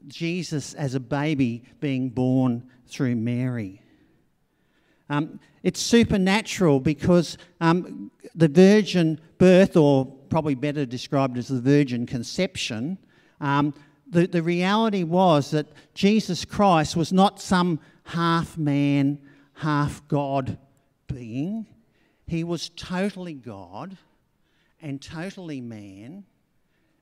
Jesus 0.08 0.74
as 0.74 0.96
a 0.96 1.00
baby 1.00 1.64
being 1.80 2.10
born 2.10 2.70
through 2.88 3.16
Mary. 3.16 3.82
Um, 5.10 5.40
it's 5.64 5.82
supernatural 5.82 6.80
because 6.80 7.38
um, 7.62 8.12
the 8.36 8.48
virgin 8.48 9.20
birth, 9.38 9.76
or 9.78 10.06
probably 10.30 10.56
better 10.56 10.86
described 10.86 11.38
as 11.38 11.48
the 11.48 11.62
virgin 11.62 12.06
conception, 12.06 12.98
um, 13.40 13.74
the, 14.08 14.28
the 14.28 14.42
reality 14.42 15.04
was 15.04 15.52
that 15.52 15.68
Jesus 15.94 16.46
Christ 16.46 16.96
was 16.96 17.12
not 17.12 17.42
some 17.42 17.80
half 18.06 18.58
man, 18.58 19.20
half 19.56 20.08
God 20.08 20.58
being. 21.08 21.66
He 22.28 22.44
was 22.44 22.70
totally 22.70 23.34
God 23.34 23.98
and 24.82 25.02
totally 25.02 25.62
man 25.62 26.24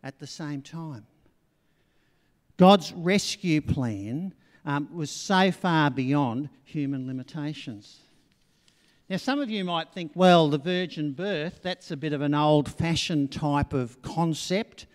at 0.04 0.20
the 0.20 0.28
same 0.28 0.62
time. 0.62 1.06
God's 2.62 2.94
rescue 2.94 3.60
plan 3.60 4.36
um, 4.66 4.88
was 4.94 5.10
so 5.10 5.50
far 5.52 5.90
beyond 5.90 6.48
human 6.64 7.08
limitations. 7.08 8.02
Now, 9.10 9.18
some 9.18 9.40
of 9.40 9.50
you 9.50 9.66
might 9.66 9.92
think, 9.94 10.12
well, 10.14 10.48
the 10.48 10.60
virgin 10.60 11.14
birth, 11.14 11.62
that's 11.64 11.90
a 11.90 11.98
bit 11.98 12.14
of 12.14 12.22
an 12.22 12.36
old 12.36 12.72
fashioned 12.72 13.32
type 13.32 13.74
of 13.74 14.00
concept. 14.04 14.86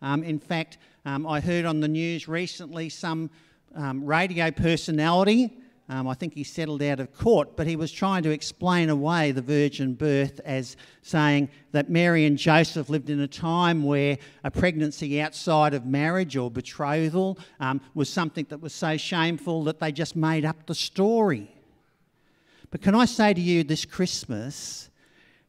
Um, 0.00 0.24
in 0.24 0.40
fact, 0.40 0.78
um, 1.04 1.24
I 1.24 1.38
heard 1.38 1.64
on 1.64 1.78
the 1.78 1.86
news 1.86 2.26
recently 2.26 2.88
some 2.88 3.30
um, 3.76 4.04
radio 4.04 4.50
personality 4.50 5.56
um, 5.92 6.08
I 6.08 6.14
think 6.14 6.32
he 6.32 6.42
settled 6.42 6.82
out 6.82 7.00
of 7.00 7.12
court, 7.12 7.54
but 7.54 7.66
he 7.66 7.76
was 7.76 7.92
trying 7.92 8.22
to 8.22 8.30
explain 8.30 8.88
away 8.88 9.30
the 9.30 9.42
virgin 9.42 9.92
birth 9.92 10.40
as 10.42 10.74
saying 11.02 11.50
that 11.72 11.90
Mary 11.90 12.24
and 12.24 12.38
Joseph 12.38 12.88
lived 12.88 13.10
in 13.10 13.20
a 13.20 13.28
time 13.28 13.84
where 13.84 14.16
a 14.42 14.50
pregnancy 14.50 15.20
outside 15.20 15.74
of 15.74 15.84
marriage 15.84 16.34
or 16.34 16.50
betrothal 16.50 17.38
um, 17.60 17.78
was 17.92 18.08
something 18.08 18.46
that 18.48 18.62
was 18.62 18.72
so 18.72 18.96
shameful 18.96 19.64
that 19.64 19.80
they 19.80 19.92
just 19.92 20.16
made 20.16 20.46
up 20.46 20.64
the 20.64 20.74
story. 20.74 21.54
But 22.70 22.80
can 22.80 22.94
I 22.94 23.04
say 23.04 23.34
to 23.34 23.40
you 23.40 23.62
this 23.62 23.84
Christmas 23.84 24.88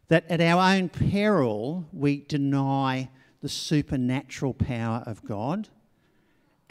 that 0.10 0.30
at 0.30 0.42
our 0.42 0.76
own 0.76 0.90
peril 0.90 1.86
we 1.94 2.20
deny 2.20 3.10
the 3.40 3.48
supernatural 3.48 4.54
power 4.54 5.04
of 5.06 5.24
God? 5.24 5.70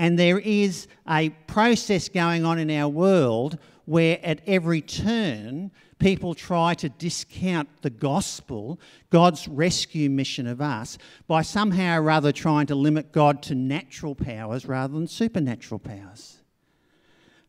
And 0.02 0.18
there 0.18 0.40
is 0.40 0.88
a 1.09 1.28
process 1.47 2.09
going 2.09 2.44
on 2.44 2.59
in 2.59 2.73
our 2.73 2.88
world 2.88 3.56
where 3.85 4.18
at 4.25 4.40
every 4.49 4.80
turn 4.80 5.71
people 6.00 6.35
try 6.35 6.75
to 6.75 6.88
discount 6.88 7.68
the 7.82 7.90
gospel, 7.90 8.80
God's 9.11 9.47
rescue 9.47 10.11
mission 10.11 10.49
of 10.49 10.61
us, 10.61 10.99
by 11.28 11.42
somehow 11.42 12.00
or 12.00 12.11
other 12.11 12.32
trying 12.32 12.66
to 12.66 12.75
limit 12.75 13.12
God 13.12 13.44
to 13.44 13.54
natural 13.54 14.16
powers 14.16 14.66
rather 14.66 14.92
than 14.92 15.06
supernatural 15.06 15.78
powers. 15.78 16.38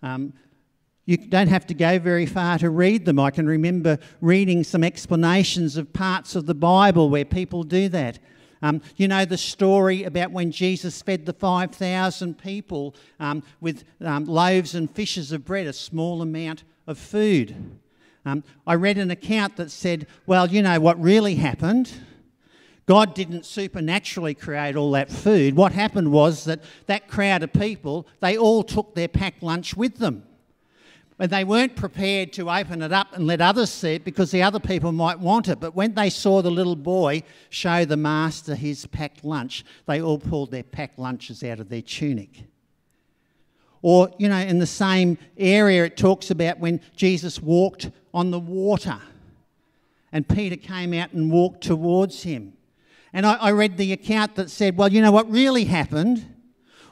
Um, 0.03 0.33
you 1.05 1.17
don't 1.17 1.47
have 1.47 1.65
to 1.65 1.73
go 1.73 1.97
very 1.97 2.27
far 2.27 2.59
to 2.59 2.69
read 2.69 3.05
them. 3.05 3.17
I 3.17 3.31
can 3.31 3.47
remember 3.47 3.97
reading 4.21 4.63
some 4.63 4.83
explanations 4.83 5.75
of 5.75 5.91
parts 5.91 6.35
of 6.35 6.45
the 6.45 6.53
Bible 6.53 7.09
where 7.09 7.25
people 7.25 7.63
do 7.63 7.89
that. 7.89 8.19
Um, 8.63 8.81
you 8.95 9.09
know 9.09 9.25
the 9.25 9.37
story 9.37 10.03
about 10.03 10.31
when 10.31 10.49
Jesus 10.49 11.01
fed 11.01 11.25
the 11.25 11.33
5,000 11.33 12.37
people 12.37 12.95
um, 13.19 13.43
with 13.59 13.83
um, 13.99 14.23
loaves 14.23 14.73
and 14.73 14.89
fishes 14.89 15.33
of 15.33 15.43
bread, 15.43 15.67
a 15.67 15.73
small 15.73 16.21
amount 16.21 16.63
of 16.87 16.97
food. 16.97 17.53
Um, 18.25 18.41
I 18.65 18.75
read 18.75 18.97
an 18.97 19.11
account 19.11 19.57
that 19.57 19.69
said, 19.69 20.07
well, 20.25 20.47
you 20.47 20.61
know 20.61 20.79
what 20.79 20.99
really 21.01 21.35
happened? 21.35 21.91
God 22.85 23.13
didn't 23.13 23.45
supernaturally 23.45 24.33
create 24.33 24.77
all 24.77 24.91
that 24.91 25.11
food. 25.11 25.55
What 25.55 25.73
happened 25.73 26.13
was 26.13 26.45
that 26.45 26.61
that 26.85 27.09
crowd 27.09 27.43
of 27.43 27.51
people, 27.51 28.07
they 28.21 28.37
all 28.37 28.63
took 28.63 28.95
their 28.95 29.09
packed 29.09 29.43
lunch 29.43 29.75
with 29.75 29.97
them. 29.97 30.23
And 31.19 31.31
they 31.31 31.43
weren't 31.43 31.75
prepared 31.75 32.33
to 32.33 32.49
open 32.49 32.81
it 32.81 32.91
up 32.91 33.13
and 33.13 33.27
let 33.27 33.39
others 33.39 33.69
see 33.69 33.95
it 33.95 34.03
because 34.03 34.31
the 34.31 34.41
other 34.41 34.59
people 34.59 34.91
might 34.91 35.19
want 35.19 35.47
it. 35.47 35.59
But 35.59 35.75
when 35.75 35.93
they 35.93 36.09
saw 36.09 36.41
the 36.41 36.51
little 36.51 36.75
boy 36.75 37.23
show 37.49 37.85
the 37.85 37.97
master 37.97 38.55
his 38.55 38.85
packed 38.87 39.23
lunch, 39.23 39.63
they 39.85 40.01
all 40.01 40.17
pulled 40.17 40.51
their 40.51 40.63
packed 40.63 40.97
lunches 40.97 41.43
out 41.43 41.59
of 41.59 41.69
their 41.69 41.81
tunic. 41.81 42.45
Or, 43.81 44.09
you 44.17 44.29
know, 44.29 44.37
in 44.37 44.59
the 44.59 44.65
same 44.65 45.17
area, 45.37 45.85
it 45.85 45.97
talks 45.97 46.31
about 46.31 46.59
when 46.59 46.81
Jesus 46.95 47.41
walked 47.41 47.91
on 48.13 48.31
the 48.31 48.39
water 48.39 48.99
and 50.11 50.27
Peter 50.27 50.55
came 50.55 50.93
out 50.93 51.11
and 51.13 51.31
walked 51.31 51.63
towards 51.63 52.23
him. 52.23 52.53
And 53.11 53.25
I, 53.25 53.33
I 53.33 53.51
read 53.51 53.77
the 53.77 53.91
account 53.91 54.35
that 54.35 54.49
said, 54.49 54.77
well, 54.77 54.91
you 54.91 55.01
know 55.01 55.11
what 55.11 55.29
really 55.29 55.65
happened? 55.65 56.32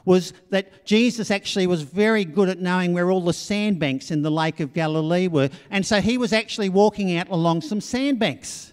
Was 0.04 0.32
that 0.50 0.84
Jesus 0.84 1.30
actually 1.30 1.66
was 1.66 1.82
very 1.82 2.24
good 2.24 2.48
at 2.48 2.60
knowing 2.60 2.92
where 2.92 3.10
all 3.10 3.20
the 3.20 3.32
sandbanks 3.32 4.10
in 4.10 4.22
the 4.22 4.30
Lake 4.30 4.60
of 4.60 4.72
Galilee 4.72 5.28
were. 5.28 5.50
And 5.70 5.86
so 5.86 6.00
he 6.00 6.18
was 6.18 6.32
actually 6.32 6.68
walking 6.68 7.16
out 7.16 7.28
along 7.28 7.62
some 7.62 7.80
sandbanks. 7.80 8.72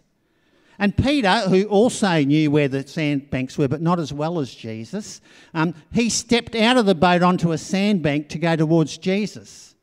And 0.79 0.95
Peter, 0.95 1.41
who 1.41 1.65
also 1.65 2.23
knew 2.23 2.49
where 2.49 2.69
the 2.69 2.87
sandbanks 2.87 3.57
were, 3.57 3.67
but 3.67 3.81
not 3.81 3.99
as 3.99 4.13
well 4.13 4.39
as 4.39 4.53
Jesus, 4.53 5.19
um, 5.53 5.75
he 5.91 6.09
stepped 6.09 6.55
out 6.55 6.77
of 6.77 6.85
the 6.85 6.95
boat 6.95 7.21
onto 7.21 7.51
a 7.51 7.57
sandbank 7.57 8.29
to 8.29 8.39
go 8.39 8.55
towards 8.55 8.97
Jesus. 8.97 9.75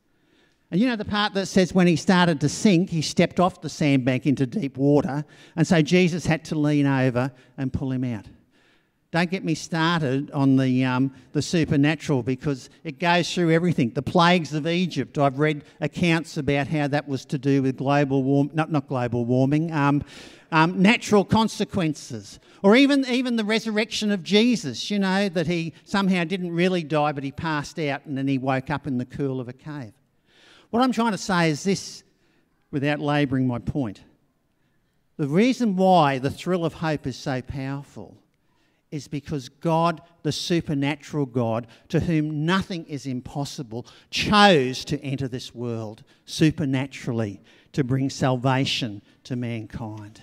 And 0.71 0.81
you 0.81 0.87
know 0.87 0.95
the 0.95 1.05
part 1.05 1.33
that 1.35 1.45
says 1.45 1.73
when 1.73 1.87
he 1.87 1.95
started 1.95 2.41
to 2.41 2.49
sink, 2.49 2.89
he 2.89 3.01
stepped 3.01 3.39
off 3.39 3.61
the 3.61 3.69
sandbank 3.69 4.25
into 4.25 4.45
deep 4.45 4.75
water. 4.75 5.23
And 5.55 5.65
so 5.65 5.81
Jesus 5.81 6.25
had 6.25 6.43
to 6.45 6.55
lean 6.55 6.87
over 6.87 7.31
and 7.57 7.71
pull 7.71 7.91
him 7.91 8.03
out. 8.03 8.25
Don't 9.11 9.31
get 9.31 9.45
me 9.45 9.55
started 9.55 10.31
on 10.31 10.57
the, 10.57 10.83
um, 10.83 11.13
the 11.31 11.41
supernatural 11.41 12.23
because 12.23 12.69
it 12.83 12.99
goes 12.99 13.33
through 13.33 13.51
everything. 13.51 13.91
The 13.91 14.01
plagues 14.01 14.53
of 14.53 14.67
Egypt, 14.67 15.17
I've 15.17 15.39
read 15.39 15.63
accounts 15.79 16.35
about 16.35 16.67
how 16.67 16.89
that 16.89 17.07
was 17.07 17.23
to 17.25 17.37
do 17.37 17.61
with 17.61 17.77
global 17.77 18.21
warming, 18.23 18.53
not, 18.53 18.69
not 18.69 18.87
global 18.87 19.23
warming, 19.23 19.71
um, 19.71 20.03
um, 20.51 20.81
natural 20.81 21.23
consequences. 21.23 22.39
Or 22.63 22.75
even, 22.75 23.05
even 23.05 23.37
the 23.37 23.45
resurrection 23.45 24.11
of 24.11 24.23
Jesus, 24.23 24.91
you 24.91 24.99
know, 24.99 25.29
that 25.29 25.47
he 25.47 25.73
somehow 25.85 26.25
didn't 26.25 26.51
really 26.51 26.83
die, 26.83 27.13
but 27.13 27.23
he 27.23 27.31
passed 27.31 27.79
out 27.79 28.05
and 28.05 28.17
then 28.17 28.27
he 28.27 28.37
woke 28.37 28.69
up 28.69 28.87
in 28.87 28.97
the 28.97 29.05
cool 29.05 29.39
of 29.39 29.47
a 29.47 29.53
cave. 29.53 29.93
What 30.69 30.83
I'm 30.83 30.91
trying 30.91 31.13
to 31.13 31.17
say 31.17 31.49
is 31.49 31.63
this, 31.63 32.03
without 32.71 32.99
labouring 32.99 33.47
my 33.47 33.59
point. 33.59 34.01
The 35.15 35.29
reason 35.29 35.77
why 35.77 36.19
the 36.19 36.29
thrill 36.29 36.65
of 36.65 36.73
hope 36.73 37.07
is 37.07 37.15
so 37.15 37.41
powerful 37.41 38.17
is 38.91 39.07
because 39.07 39.49
God, 39.49 40.01
the 40.23 40.31
supernatural 40.31 41.25
God, 41.25 41.67
to 41.89 41.99
whom 41.99 42.45
nothing 42.45 42.85
is 42.85 43.05
impossible, 43.05 43.85
chose 44.09 44.85
to 44.85 45.01
enter 45.01 45.27
this 45.27 45.53
world 45.53 46.03
supernaturally 46.25 47.41
to 47.73 47.83
bring 47.83 48.09
salvation 48.09 49.01
to 49.25 49.35
mankind. 49.35 50.21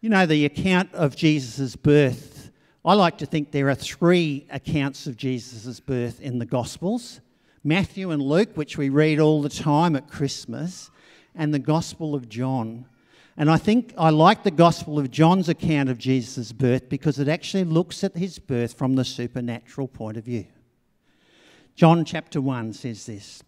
You 0.00 0.10
know, 0.10 0.26
the 0.26 0.44
account 0.44 0.94
of 0.94 1.16
Jesus' 1.16 1.74
birth, 1.74 2.50
I 2.84 2.94
like 2.94 3.18
to 3.18 3.26
think 3.26 3.50
there 3.50 3.68
are 3.68 3.74
three 3.74 4.46
accounts 4.50 5.06
of 5.08 5.16
Jesus' 5.16 5.80
birth 5.80 6.20
in 6.20 6.38
the 6.38 6.46
Gospels 6.46 7.20
Matthew 7.64 8.12
and 8.12 8.22
Luke, 8.22 8.56
which 8.56 8.78
we 8.78 8.90
read 8.90 9.18
all 9.18 9.42
the 9.42 9.48
time 9.48 9.96
at 9.96 10.08
Christmas, 10.08 10.88
and 11.34 11.52
the 11.52 11.58
Gospel 11.58 12.14
of 12.14 12.28
John 12.28 12.86
and 13.36 13.50
I 13.50 13.58
think 13.58 13.92
I 13.98 14.08
like 14.10 14.44
the 14.44 14.50
Gospel 14.50 14.98
of 14.98 15.10
John's 15.10 15.48
account 15.50 15.90
of 15.90 15.98
Jesus' 15.98 16.52
birth 16.52 16.88
because 16.88 17.18
it 17.18 17.28
actually 17.28 17.64
looks 17.64 18.02
at 18.02 18.16
his 18.16 18.38
birth 18.38 18.72
from 18.72 18.94
the 18.94 19.04
supernatural 19.04 19.88
point 19.88 20.16
of 20.16 20.24
view. 20.24 20.46
John 21.74 22.06
chapter 22.06 22.40
1 22.40 22.72
says 22.72 23.04
this 23.04 23.42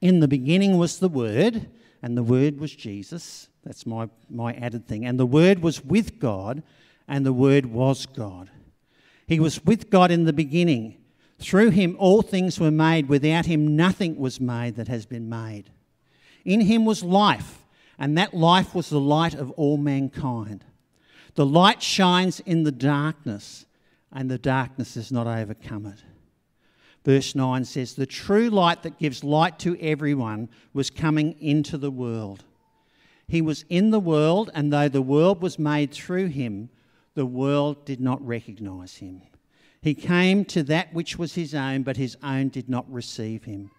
In 0.00 0.20
the 0.20 0.28
beginning 0.28 0.78
was 0.78 0.98
the 0.98 1.10
Word, 1.10 1.68
and 2.02 2.16
the 2.16 2.22
Word 2.22 2.58
was 2.58 2.74
Jesus. 2.74 3.48
That's 3.64 3.84
my, 3.84 4.08
my 4.30 4.54
added 4.54 4.86
thing. 4.86 5.04
And 5.04 5.20
the 5.20 5.26
Word 5.26 5.58
was 5.58 5.84
with 5.84 6.18
God, 6.18 6.62
and 7.06 7.26
the 7.26 7.34
Word 7.34 7.66
was 7.66 8.06
God. 8.06 8.48
He 9.26 9.38
was 9.38 9.62
with 9.64 9.90
God 9.90 10.10
in 10.10 10.24
the 10.24 10.32
beginning. 10.32 10.96
Through 11.38 11.70
him 11.70 11.96
all 11.98 12.22
things 12.22 12.58
were 12.58 12.70
made. 12.70 13.10
Without 13.10 13.44
him 13.44 13.76
nothing 13.76 14.16
was 14.16 14.40
made 14.40 14.76
that 14.76 14.88
has 14.88 15.04
been 15.04 15.28
made. 15.28 15.70
In 16.46 16.62
him 16.62 16.86
was 16.86 17.02
life 17.02 17.65
and 17.98 18.16
that 18.18 18.34
life 18.34 18.74
was 18.74 18.90
the 18.90 19.00
light 19.00 19.34
of 19.34 19.50
all 19.52 19.76
mankind. 19.76 20.64
The 21.34 21.46
light 21.46 21.82
shines 21.82 22.40
in 22.40 22.64
the 22.64 22.72
darkness, 22.72 23.66
and 24.12 24.30
the 24.30 24.38
darkness 24.38 24.94
has 24.94 25.12
not 25.12 25.26
overcome 25.26 25.86
it. 25.86 26.02
Verse 27.04 27.34
9 27.34 27.64
says, 27.64 27.94
The 27.94 28.06
true 28.06 28.50
light 28.50 28.82
that 28.82 28.98
gives 28.98 29.22
light 29.22 29.58
to 29.60 29.78
everyone 29.80 30.48
was 30.72 30.90
coming 30.90 31.36
into 31.40 31.78
the 31.78 31.90
world. 31.90 32.44
He 33.28 33.40
was 33.40 33.64
in 33.68 33.90
the 33.90 34.00
world, 34.00 34.50
and 34.54 34.72
though 34.72 34.88
the 34.88 35.02
world 35.02 35.42
was 35.42 35.58
made 35.58 35.92
through 35.92 36.26
him, 36.26 36.68
the 37.14 37.26
world 37.26 37.84
did 37.84 38.00
not 38.00 38.24
recognize 38.26 38.96
him. 38.96 39.22
He 39.80 39.94
came 39.94 40.44
to 40.46 40.62
that 40.64 40.92
which 40.92 41.16
was 41.16 41.34
his 41.34 41.54
own, 41.54 41.82
but 41.82 41.96
his 41.96 42.16
own 42.22 42.48
did 42.48 42.68
not 42.68 42.90
receive 42.92 43.44
him. 43.44 43.70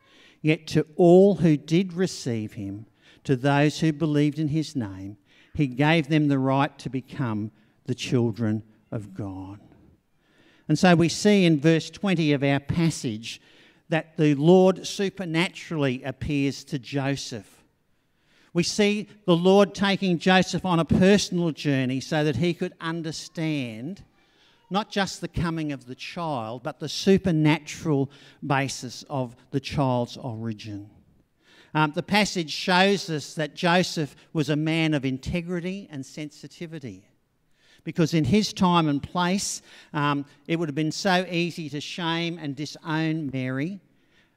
Yet 0.42 0.68
to 0.68 0.86
all 0.96 1.36
who 1.36 1.58
did 1.58 1.94
receive 1.94 2.54
him, 2.54 2.86
to 3.28 3.36
those 3.36 3.82
who 3.82 3.92
believed 3.92 4.40
in 4.40 4.48
his 4.48 4.74
name, 4.74 5.18
he 5.54 5.68
gave 5.68 6.08
them 6.08 6.30
the 6.30 6.40
right 6.40 6.80
to 6.80 6.90
become 6.90 7.52
the 7.86 7.94
children 7.94 8.64
of 8.90 9.14
God. 9.14 9.60
And 10.70 10.80
so 10.80 10.96
we 10.96 11.10
see 11.10 11.44
in 11.44 11.60
verse 11.60 11.90
20 11.90 12.32
of 12.32 12.42
our 12.42 12.62
passage 12.62 13.42
that 13.90 14.16
the 14.16 14.34
Lord 14.36 14.88
supernaturally 14.88 16.04
appears 16.04 16.64
to 16.66 16.80
Joseph. 16.80 17.66
We 18.54 18.64
see 18.64 19.10
the 19.26 19.36
Lord 19.36 19.76
taking 19.76 20.20
Joseph 20.20 20.64
on 20.64 20.80
a 20.80 20.86
personal 20.86 21.52
journey 21.52 22.00
so 22.00 22.24
that 22.24 22.38
he 22.38 22.54
could 22.54 22.76
understand 22.80 24.06
not 24.70 24.90
just 24.90 25.20
the 25.20 25.28
coming 25.28 25.74
of 25.74 25.86
the 25.86 25.96
child, 25.96 26.64
but 26.64 26.80
the 26.80 26.88
supernatural 26.88 28.10
basis 28.46 29.04
of 29.10 29.36
the 29.52 29.60
child's 29.60 30.16
origin. 30.16 30.90
Um, 31.78 31.92
the 31.92 32.02
passage 32.02 32.50
shows 32.50 33.08
us 33.08 33.36
that 33.36 33.54
Joseph 33.54 34.16
was 34.34 34.50
a 34.50 34.56
man 34.56 34.96
of 34.96 35.06
integrity 35.06 35.88
and 35.92 36.04
sensitivity. 36.04 37.06
Because 37.84 38.16
in 38.16 38.24
his 38.24 38.52
time 38.52 38.90
and 38.90 39.02
place, 39.02 39.62
um, 39.94 40.26
it 40.48 40.56
would 40.56 40.70
have 40.70 40.76
been 40.76 40.92
so 40.92 41.24
easy 41.30 41.70
to 41.70 41.80
shame 41.80 42.40
and 42.42 42.56
disown 42.56 43.30
Mary. 43.32 43.80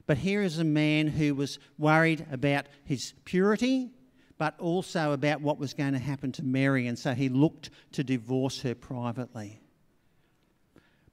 But 0.06 0.18
here 0.18 0.42
is 0.42 0.58
a 0.58 0.64
man 0.64 1.06
who 1.06 1.34
was 1.34 1.58
worried 1.78 2.26
about 2.30 2.66
his 2.84 3.14
purity, 3.24 3.88
but 4.36 4.60
also 4.60 5.12
about 5.12 5.40
what 5.40 5.58
was 5.58 5.72
going 5.72 5.94
to 5.94 5.98
happen 5.98 6.32
to 6.32 6.42
Mary, 6.42 6.88
and 6.88 6.98
so 6.98 7.14
he 7.14 7.30
looked 7.30 7.70
to 7.92 8.04
divorce 8.04 8.60
her 8.60 8.74
privately. 8.74 9.62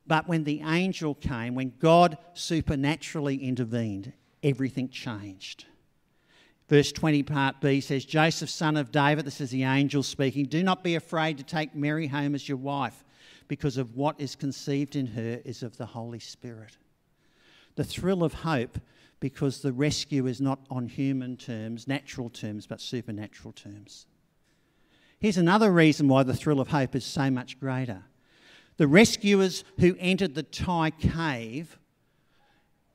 But 0.05 0.27
when 0.27 0.43
the 0.43 0.61
angel 0.65 1.15
came, 1.15 1.55
when 1.55 1.71
God 1.79 2.17
supernaturally 2.33 3.37
intervened, 3.37 4.11
everything 4.43 4.89
changed. 4.89 5.63
Verse 6.69 6.91
20, 6.91 7.23
part 7.23 7.61
B 7.61 7.79
says, 7.79 8.03
Joseph, 8.03 8.49
son 8.49 8.75
of 8.75 8.91
David, 8.91 9.25
this 9.25 9.39
is 9.39 9.51
the 9.51 9.63
angel 9.63 10.03
speaking, 10.03 10.45
do 10.45 10.63
not 10.63 10.83
be 10.83 10.95
afraid 10.95 11.37
to 11.37 11.43
take 11.43 11.73
Mary 11.73 12.07
home 12.07 12.35
as 12.35 12.49
your 12.49 12.57
wife, 12.57 13.05
because 13.47 13.77
of 13.77 13.95
what 13.95 14.19
is 14.19 14.35
conceived 14.35 14.95
in 14.97 15.07
her 15.07 15.39
is 15.45 15.63
of 15.63 15.77
the 15.77 15.85
Holy 15.85 16.19
Spirit. 16.19 16.77
The 17.75 17.85
thrill 17.85 18.23
of 18.23 18.33
hope, 18.33 18.79
because 19.21 19.61
the 19.61 19.71
rescue 19.71 20.27
is 20.27 20.41
not 20.41 20.59
on 20.69 20.87
human 20.87 21.37
terms, 21.37 21.87
natural 21.87 22.29
terms, 22.29 22.67
but 22.67 22.81
supernatural 22.81 23.53
terms. 23.53 24.05
Here's 25.19 25.37
another 25.37 25.71
reason 25.71 26.07
why 26.09 26.23
the 26.23 26.35
thrill 26.35 26.59
of 26.59 26.67
hope 26.67 26.95
is 26.95 27.05
so 27.05 27.31
much 27.31 27.59
greater. 27.59 28.03
The 28.75 28.87
rescuers 28.87 29.63
who 29.79 29.95
entered 29.99 30.35
the 30.35 30.43
Thai 30.43 30.91
cave 30.91 31.79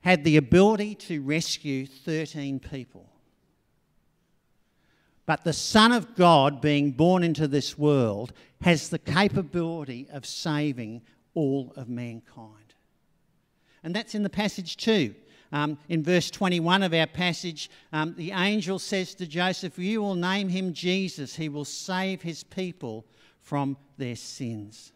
had 0.03 0.25
the 0.25 0.37
ability 0.37 0.95
to 0.97 1.23
rescue 1.23 1.87
13 1.87 2.61
people. 2.61 3.09
But 5.25 5.45
the 5.45 5.53
Son 5.53 5.93
of 5.93 6.15
God, 6.17 6.61
being 6.61 6.91
born 6.93 7.23
into 7.23 7.47
this 7.47 7.79
world, 7.79 8.33
has 8.63 8.89
the 8.89 8.99
capability 8.99 10.09
of 10.13 10.27
saving 10.27 11.03
all 11.35 11.73
of 11.77 11.89
mankind. 11.89 12.75
And 13.85 13.95
that's 13.95 14.15
in 14.15 14.23
the 14.23 14.31
passage 14.31 14.77
too. 14.77 15.15
Um, 15.53 15.79
in 15.89 16.03
verse 16.03 16.31
21 16.31 16.83
of 16.83 16.95
our 16.95 17.07
passage, 17.07 17.71
um, 17.93 18.15
the 18.17 18.33
angel 18.33 18.79
says 18.79 19.15
to 19.17 19.27
Joseph, 19.27 19.79
You 19.79 20.01
will 20.01 20.15
name 20.15 20.49
him 20.49 20.73
Jesus. 20.73 21.37
He 21.37 21.49
will 21.49 21.67
save 21.67 22.23
his 22.23 22.43
people 22.43 23.05
from 23.41 23.77
their 23.99 24.17
sins. 24.17 24.93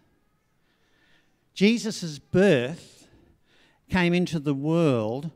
Jesus' 1.52 2.18
birth 2.18 3.06
came 3.90 4.14
into 4.14 4.38
the 4.38 4.54
world 4.54 5.30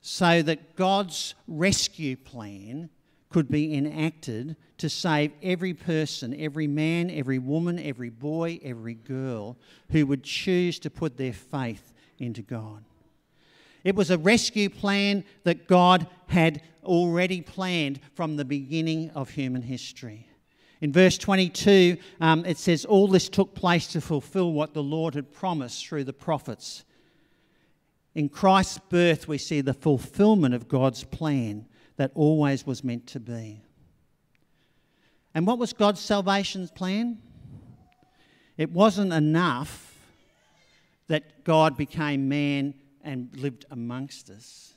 so 0.00 0.42
that 0.42 0.76
God's 0.76 1.34
rescue 1.48 2.16
plan 2.16 2.90
could 3.36 3.50
be 3.50 3.74
enacted 3.74 4.56
to 4.78 4.88
save 4.88 5.30
every 5.42 5.74
person, 5.74 6.34
every 6.40 6.66
man, 6.66 7.10
every 7.10 7.38
woman, 7.38 7.78
every 7.78 8.08
boy, 8.08 8.58
every 8.62 8.94
girl 8.94 9.58
who 9.90 10.06
would 10.06 10.22
choose 10.22 10.78
to 10.78 10.88
put 10.88 11.18
their 11.18 11.34
faith 11.34 11.92
into 12.18 12.40
God. 12.40 12.82
It 13.84 13.94
was 13.94 14.10
a 14.10 14.16
rescue 14.16 14.70
plan 14.70 15.22
that 15.44 15.68
God 15.68 16.06
had 16.28 16.62
already 16.82 17.42
planned 17.42 18.00
from 18.14 18.36
the 18.36 18.44
beginning 18.46 19.10
of 19.10 19.28
human 19.28 19.60
history. 19.60 20.26
In 20.80 20.90
verse 20.90 21.18
22, 21.18 21.98
um, 22.22 22.46
it 22.46 22.56
says, 22.56 22.86
All 22.86 23.06
this 23.06 23.28
took 23.28 23.54
place 23.54 23.86
to 23.88 24.00
fulfill 24.00 24.54
what 24.54 24.72
the 24.72 24.82
Lord 24.82 25.14
had 25.14 25.30
promised 25.30 25.86
through 25.86 26.04
the 26.04 26.14
prophets. 26.14 26.86
In 28.14 28.30
Christ's 28.30 28.78
birth, 28.88 29.28
we 29.28 29.36
see 29.36 29.60
the 29.60 29.74
fulfillment 29.74 30.54
of 30.54 30.68
God's 30.68 31.04
plan 31.04 31.66
that 31.96 32.12
always 32.14 32.66
was 32.66 32.84
meant 32.84 33.06
to 33.08 33.20
be. 33.20 33.62
And 35.34 35.46
what 35.46 35.58
was 35.58 35.72
God's 35.72 36.00
salvation 36.00 36.68
plan? 36.68 37.18
It 38.56 38.70
wasn't 38.70 39.12
enough 39.12 39.94
that 41.08 41.44
God 41.44 41.76
became 41.76 42.28
man 42.28 42.74
and 43.02 43.28
lived 43.36 43.66
amongst 43.70 44.30
us. 44.30 44.74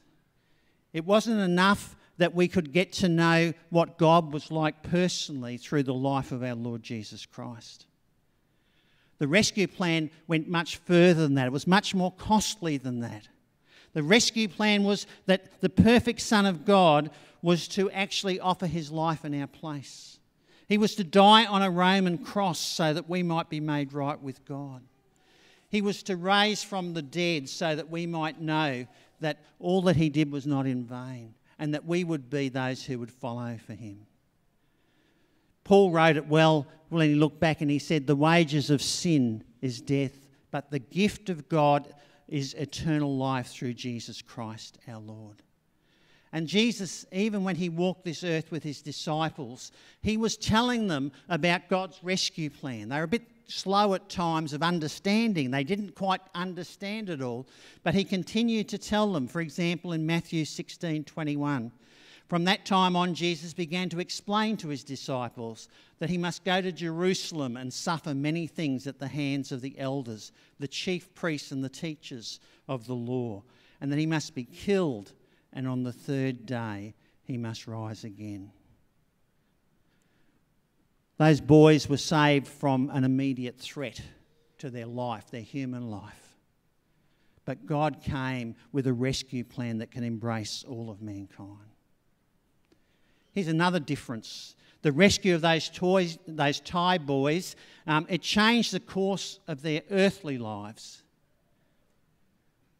It 0.93 1.05
wasn't 1.05 1.39
enough 1.39 1.95
that 2.17 2.35
we 2.35 2.47
could 2.47 2.73
get 2.73 2.91
to 2.91 3.09
know 3.09 3.53
what 3.69 3.97
God 3.97 4.33
was 4.33 4.51
like 4.51 4.83
personally 4.83 5.57
through 5.57 5.83
the 5.83 5.93
life 5.93 6.31
of 6.31 6.43
our 6.43 6.55
Lord 6.55 6.83
Jesus 6.83 7.25
Christ. 7.25 7.85
The 9.17 9.27
rescue 9.27 9.67
plan 9.67 10.09
went 10.27 10.47
much 10.47 10.77
further 10.77 11.21
than 11.21 11.35
that, 11.35 11.47
it 11.47 11.53
was 11.53 11.67
much 11.67 11.95
more 11.95 12.11
costly 12.11 12.77
than 12.77 12.99
that. 12.99 13.27
The 13.99 14.03
rescue 14.03 14.47
plan 14.47 14.85
was 14.85 15.05
that 15.25 15.59
the 15.59 15.67
perfect 15.67 16.21
Son 16.21 16.45
of 16.45 16.63
God 16.63 17.11
was 17.41 17.67
to 17.67 17.91
actually 17.91 18.39
offer 18.39 18.65
his 18.65 18.91
life 18.91 19.25
in 19.25 19.37
our 19.41 19.45
place. 19.45 20.19
He 20.69 20.77
was 20.77 20.95
to 20.95 21.03
die 21.03 21.45
on 21.45 21.61
a 21.61 21.69
Roman 21.69 22.17
cross 22.17 22.59
so 22.59 22.93
that 22.93 23.09
we 23.09 23.23
might 23.23 23.49
be 23.49 23.59
made 23.59 23.91
right 23.91 24.17
with 24.21 24.45
God. 24.45 24.83
He 25.67 25.81
was 25.81 26.01
to 26.03 26.15
raise 26.15 26.63
from 26.63 26.93
the 26.93 27.01
dead 27.01 27.49
so 27.49 27.75
that 27.75 27.89
we 27.89 28.07
might 28.07 28.39
know 28.39 28.87
that 29.19 29.39
all 29.59 29.81
that 29.81 29.97
he 29.97 30.07
did 30.07 30.31
was 30.31 30.47
not 30.47 30.65
in 30.65 30.85
vain 30.85 31.33
and 31.59 31.73
that 31.73 31.83
we 31.83 32.05
would 32.05 32.29
be 32.29 32.47
those 32.47 32.85
who 32.85 32.99
would 32.99 33.11
follow 33.11 33.57
for 33.67 33.73
him. 33.73 34.05
Paul 35.65 35.91
wrote 35.91 36.15
it 36.15 36.29
well 36.29 36.67
when 36.87 37.09
he 37.09 37.15
looked 37.15 37.41
back 37.41 37.59
and 37.59 37.69
he 37.69 37.79
said, 37.79 38.07
The 38.07 38.15
wages 38.15 38.69
of 38.69 38.81
sin 38.81 39.43
is 39.59 39.81
death, 39.81 40.13
but 40.51 40.71
the 40.71 40.79
gift 40.79 41.29
of 41.29 41.49
God 41.49 41.93
is 42.29 42.53
eternal 42.53 43.17
life 43.17 43.47
through 43.47 43.73
Jesus 43.73 44.21
Christ 44.21 44.77
our 44.87 44.99
Lord. 44.99 45.43
And 46.31 46.47
Jesus, 46.47 47.05
even 47.11 47.43
when 47.43 47.55
he 47.55 47.69
walked 47.69 48.05
this 48.05 48.23
earth 48.23 48.51
with 48.51 48.63
his 48.63 48.81
disciples, 48.81 49.71
he 50.01 50.15
was 50.15 50.37
telling 50.37 50.87
them 50.87 51.11
about 51.27 51.69
God's 51.69 51.99
rescue 52.03 52.51
plan. 52.51 52.89
They 52.89 52.97
were 52.97 53.03
a 53.03 53.07
bit 53.07 53.25
slow 53.47 53.95
at 53.95 54.09
times 54.09 54.53
of 54.53 54.61
understanding. 54.61 55.49
They 55.49 55.63
didn't 55.63 55.95
quite 55.95 56.21
understand 56.35 57.09
it 57.09 57.21
all, 57.21 57.47
but 57.83 57.95
he 57.95 58.03
continued 58.03 58.69
to 58.69 58.77
tell 58.77 59.11
them. 59.11 59.27
For 59.27 59.41
example, 59.41 59.93
in 59.93 60.05
Matthew 60.05 60.45
16 60.45 61.03
21, 61.03 61.71
from 62.29 62.45
that 62.45 62.63
time 62.63 62.95
on, 62.95 63.15
Jesus 63.15 63.55
began 63.55 63.89
to 63.89 63.99
explain 63.99 64.55
to 64.57 64.67
his 64.67 64.83
disciples 64.83 65.67
that 65.97 66.11
he 66.11 66.17
must 66.17 66.45
go 66.45 66.61
to 66.61 66.71
Jerusalem 66.71 67.57
and 67.57 67.73
suffer 67.73 68.13
many 68.13 68.45
things 68.45 68.85
at 68.85 68.99
the 68.99 69.07
hands 69.07 69.51
of 69.51 69.61
the 69.61 69.77
elders, 69.79 70.31
the 70.59 70.67
chief 70.67 71.13
priests, 71.15 71.51
and 71.51 71.63
the 71.63 71.69
teachers 71.69 72.39
of 72.67 72.85
the 72.85 72.93
law, 72.93 73.41
and 73.81 73.91
that 73.91 73.97
he 73.97 74.05
must 74.05 74.35
be 74.35 74.43
killed 74.43 75.11
and 75.51 75.67
on 75.67 75.81
the 75.81 75.91
third 75.91 76.45
day 76.45 76.93
he 77.23 77.35
must 77.35 77.65
rise 77.65 78.03
again. 78.03 78.51
Those 81.17 81.41
boys 81.41 81.89
were 81.89 81.97
saved 81.97 82.47
from 82.47 82.91
an 82.93 83.03
immediate 83.03 83.57
threat 83.57 83.99
to 84.59 84.69
their 84.69 84.85
life, 84.85 85.31
their 85.31 85.41
human 85.41 85.89
life. 85.89 86.37
But 87.43 87.65
God 87.65 88.03
came 88.03 88.55
with 88.71 88.85
a 88.85 88.93
rescue 88.93 89.43
plan 89.43 89.79
that 89.79 89.89
can 89.89 90.03
embrace 90.03 90.63
all 90.67 90.91
of 90.91 91.01
mankind. 91.01 91.57
Here's 93.33 93.47
another 93.47 93.79
difference. 93.79 94.55
The 94.81 94.91
rescue 94.91 95.35
of 95.35 95.41
those 95.41 95.69
toys, 95.69 96.17
those 96.27 96.59
Thai 96.59 96.99
boys, 96.99 97.55
um, 97.85 98.05
it 98.09 98.21
changed 98.21 98.73
the 98.73 98.79
course 98.79 99.39
of 99.47 99.61
their 99.61 99.81
earthly 99.91 100.37
lives. 100.37 101.03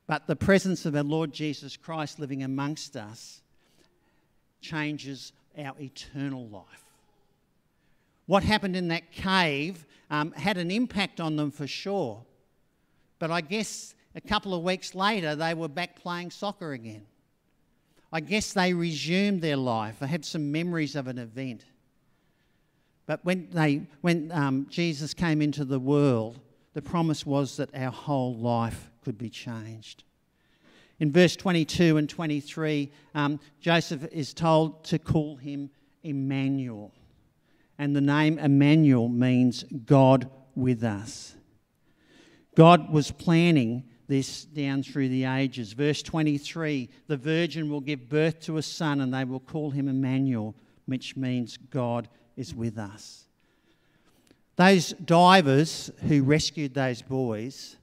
But 0.07 0.25
the 0.25 0.35
presence 0.35 0.85
of 0.85 0.95
our 0.95 1.03
Lord 1.03 1.31
Jesus 1.33 1.77
Christ 1.77 2.19
living 2.19 2.41
amongst 2.41 2.95
us 2.95 3.41
changes 4.62 5.33
our 5.57 5.75
eternal 5.79 6.47
life. 6.47 6.83
What 8.25 8.43
happened 8.43 8.75
in 8.75 8.88
that 8.89 9.12
cave 9.12 9.85
um, 10.09 10.31
had 10.31 10.57
an 10.57 10.71
impact 10.71 11.19
on 11.19 11.35
them 11.35 11.51
for 11.51 11.67
sure. 11.67 12.23
But 13.19 13.31
I 13.31 13.41
guess 13.41 13.93
a 14.15 14.21
couple 14.21 14.53
of 14.53 14.63
weeks 14.63 14.95
later, 14.95 15.35
they 15.35 15.53
were 15.53 15.67
back 15.67 15.95
playing 16.01 16.31
soccer 16.31 16.71
again. 16.71 17.05
I 18.11 18.19
guess 18.21 18.53
they 18.53 18.73
resumed 18.73 19.41
their 19.41 19.57
life. 19.57 19.97
I 20.01 20.07
had 20.07 20.25
some 20.25 20.51
memories 20.51 20.95
of 20.95 21.07
an 21.07 21.17
event. 21.17 21.65
But 23.05 23.23
when, 23.23 23.49
they, 23.51 23.87
when 24.01 24.31
um, 24.31 24.67
Jesus 24.69 25.13
came 25.13 25.41
into 25.41 25.65
the 25.65 25.79
world, 25.79 26.39
the 26.73 26.81
promise 26.81 27.25
was 27.25 27.57
that 27.57 27.73
our 27.75 27.91
whole 27.91 28.35
life 28.35 28.89
could 29.03 29.17
be 29.17 29.29
changed. 29.29 30.03
In 30.99 31.11
verse 31.11 31.35
22 31.35 31.97
and 31.97 32.09
23, 32.09 32.91
um, 33.15 33.39
Joseph 33.61 34.05
is 34.11 34.33
told 34.33 34.83
to 34.85 34.99
call 34.99 35.37
him 35.37 35.69
Emmanuel. 36.03 36.91
And 37.77 37.95
the 37.95 38.01
name 38.01 38.37
Emmanuel 38.37 39.07
means 39.07 39.63
God 39.85 40.29
with 40.55 40.83
us. 40.83 41.35
God 42.55 42.91
was 42.91 43.11
planning 43.11 43.88
this 44.09 44.43
down 44.43 44.81
through 44.81 45.07
the 45.07 45.23
ages. 45.23 45.71
Verse 45.71 46.01
23 46.01 46.89
the 47.07 47.15
virgin 47.15 47.69
will 47.69 47.79
give 47.79 48.09
birth 48.09 48.41
to 48.41 48.57
a 48.57 48.61
son, 48.61 48.99
and 48.99 49.13
they 49.13 49.23
will 49.23 49.39
call 49.39 49.69
him 49.69 49.87
Emmanuel, 49.87 50.55
which 50.87 51.15
means 51.15 51.55
God 51.55 52.09
is 52.35 52.53
with 52.53 52.77
us. 52.77 53.25
Those 54.55 54.91
divers 54.93 55.91
who 56.07 56.23
rescued 56.23 56.73
those 56.73 57.01
boys 57.01 57.77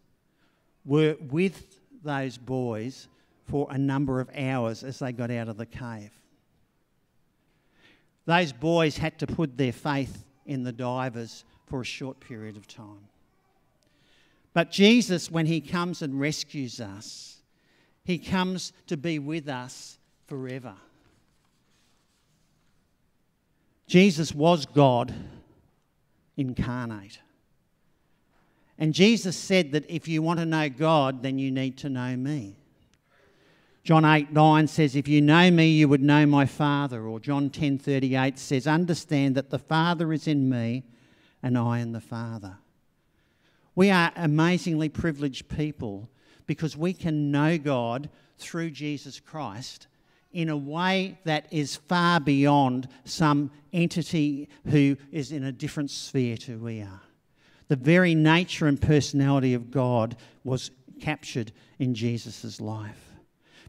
were 0.85 1.17
with 1.31 1.79
those 2.03 2.37
boys 2.37 3.09
for 3.45 3.69
a 3.71 3.79
number 3.79 4.21
of 4.21 4.29
hours 4.37 4.83
as 4.83 4.99
they 4.99 5.13
got 5.13 5.31
out 5.31 5.49
of 5.49 5.57
the 5.57 5.65
cave. 5.65 6.11
Those 8.27 8.53
boys 8.53 8.99
had 8.99 9.19
to 9.21 9.27
put 9.29 9.57
their 9.57 9.73
faith 9.73 10.25
in 10.45 10.65
the 10.65 10.73
divers 10.73 11.45
for 11.67 11.81
a 11.81 11.85
short 11.85 12.19
period 12.19 12.57
of 12.57 12.67
time. 12.67 13.09
But 14.57 14.71
Jesus, 14.71 15.31
when 15.31 15.45
he 15.45 15.61
comes 15.61 16.01
and 16.01 16.19
rescues 16.19 16.81
us, 16.81 17.43
he 18.05 18.17
comes 18.17 18.73
to 18.87 18.97
be 18.97 19.19
with 19.19 19.51
us 19.51 19.99
forever. 20.29 20.73
Jesus 23.87 24.35
was 24.35 24.65
God 24.65 25.13
incarnate. 26.39 27.19
And 28.79 28.95
Jesus 28.95 29.37
said 29.37 29.73
that 29.73 29.85
if 29.91 30.09
you 30.09 30.23
want 30.23 30.41
to 30.41 30.47
know 30.47 30.71
God, 30.71 31.23
then 31.23 31.39
you 31.39 31.51
need 31.51 31.77
to 31.77 31.91
know 31.91 32.17
me. 32.17 32.57
John 33.85 34.07
8 34.07 34.33
9 34.33 34.69
says, 34.69 34.97
If 34.97 35.07
you 35.07 35.21
know 35.21 35.51
me, 35.51 35.69
you 35.69 35.87
would 35.87 36.03
know 36.03 36.25
my 36.25 36.47
Father. 36.47 37.07
Or 37.07 37.21
John 37.21 37.51
ten 37.51 37.77
thirty 37.77 38.17
eight 38.17 38.39
says, 38.39 38.67
Understand 38.67 39.35
that 39.35 39.51
the 39.51 39.59
Father 39.59 40.15
is 40.15 40.27
in 40.27 40.49
me 40.49 40.83
and 41.43 41.59
I 41.59 41.81
in 41.81 41.93
the 41.93 42.01
Father. 42.01 42.57
We 43.77 43.91
are 43.91 44.11
amazingly 44.17 44.89
privileged 44.89 45.49
people 45.49 46.09
because 46.47 46.77
we 46.77 46.93
can 46.93 47.31
know 47.31 47.59
God 47.59 48.09
through 48.39 48.71
Jesus 48.71 49.21
Christ 49.21 49.87
in 50.33 50.49
a 50.49 50.57
way 50.57 51.19
that 51.25 51.47
is 51.51 51.77
far 51.77 52.19
beyond 52.21 52.89
some 53.05 53.51
entity 53.73 54.49
who 54.67 54.97
is 55.13 55.33
in 55.33 55.45
a 55.45 55.53
different 55.53 55.91
sphere 55.91 56.37
to 56.39 56.59
we 56.59 56.83
are. 56.83 57.03
The 57.69 57.77
very 57.77 58.15
nature 58.15 58.67
and 58.67 58.81
personality 58.81 59.55
of 59.55 59.71
God 59.71 60.17
was 60.45 60.71
captured 61.01 61.53
in 61.79 61.95
Jesus' 61.95 62.61
life. 62.61 63.03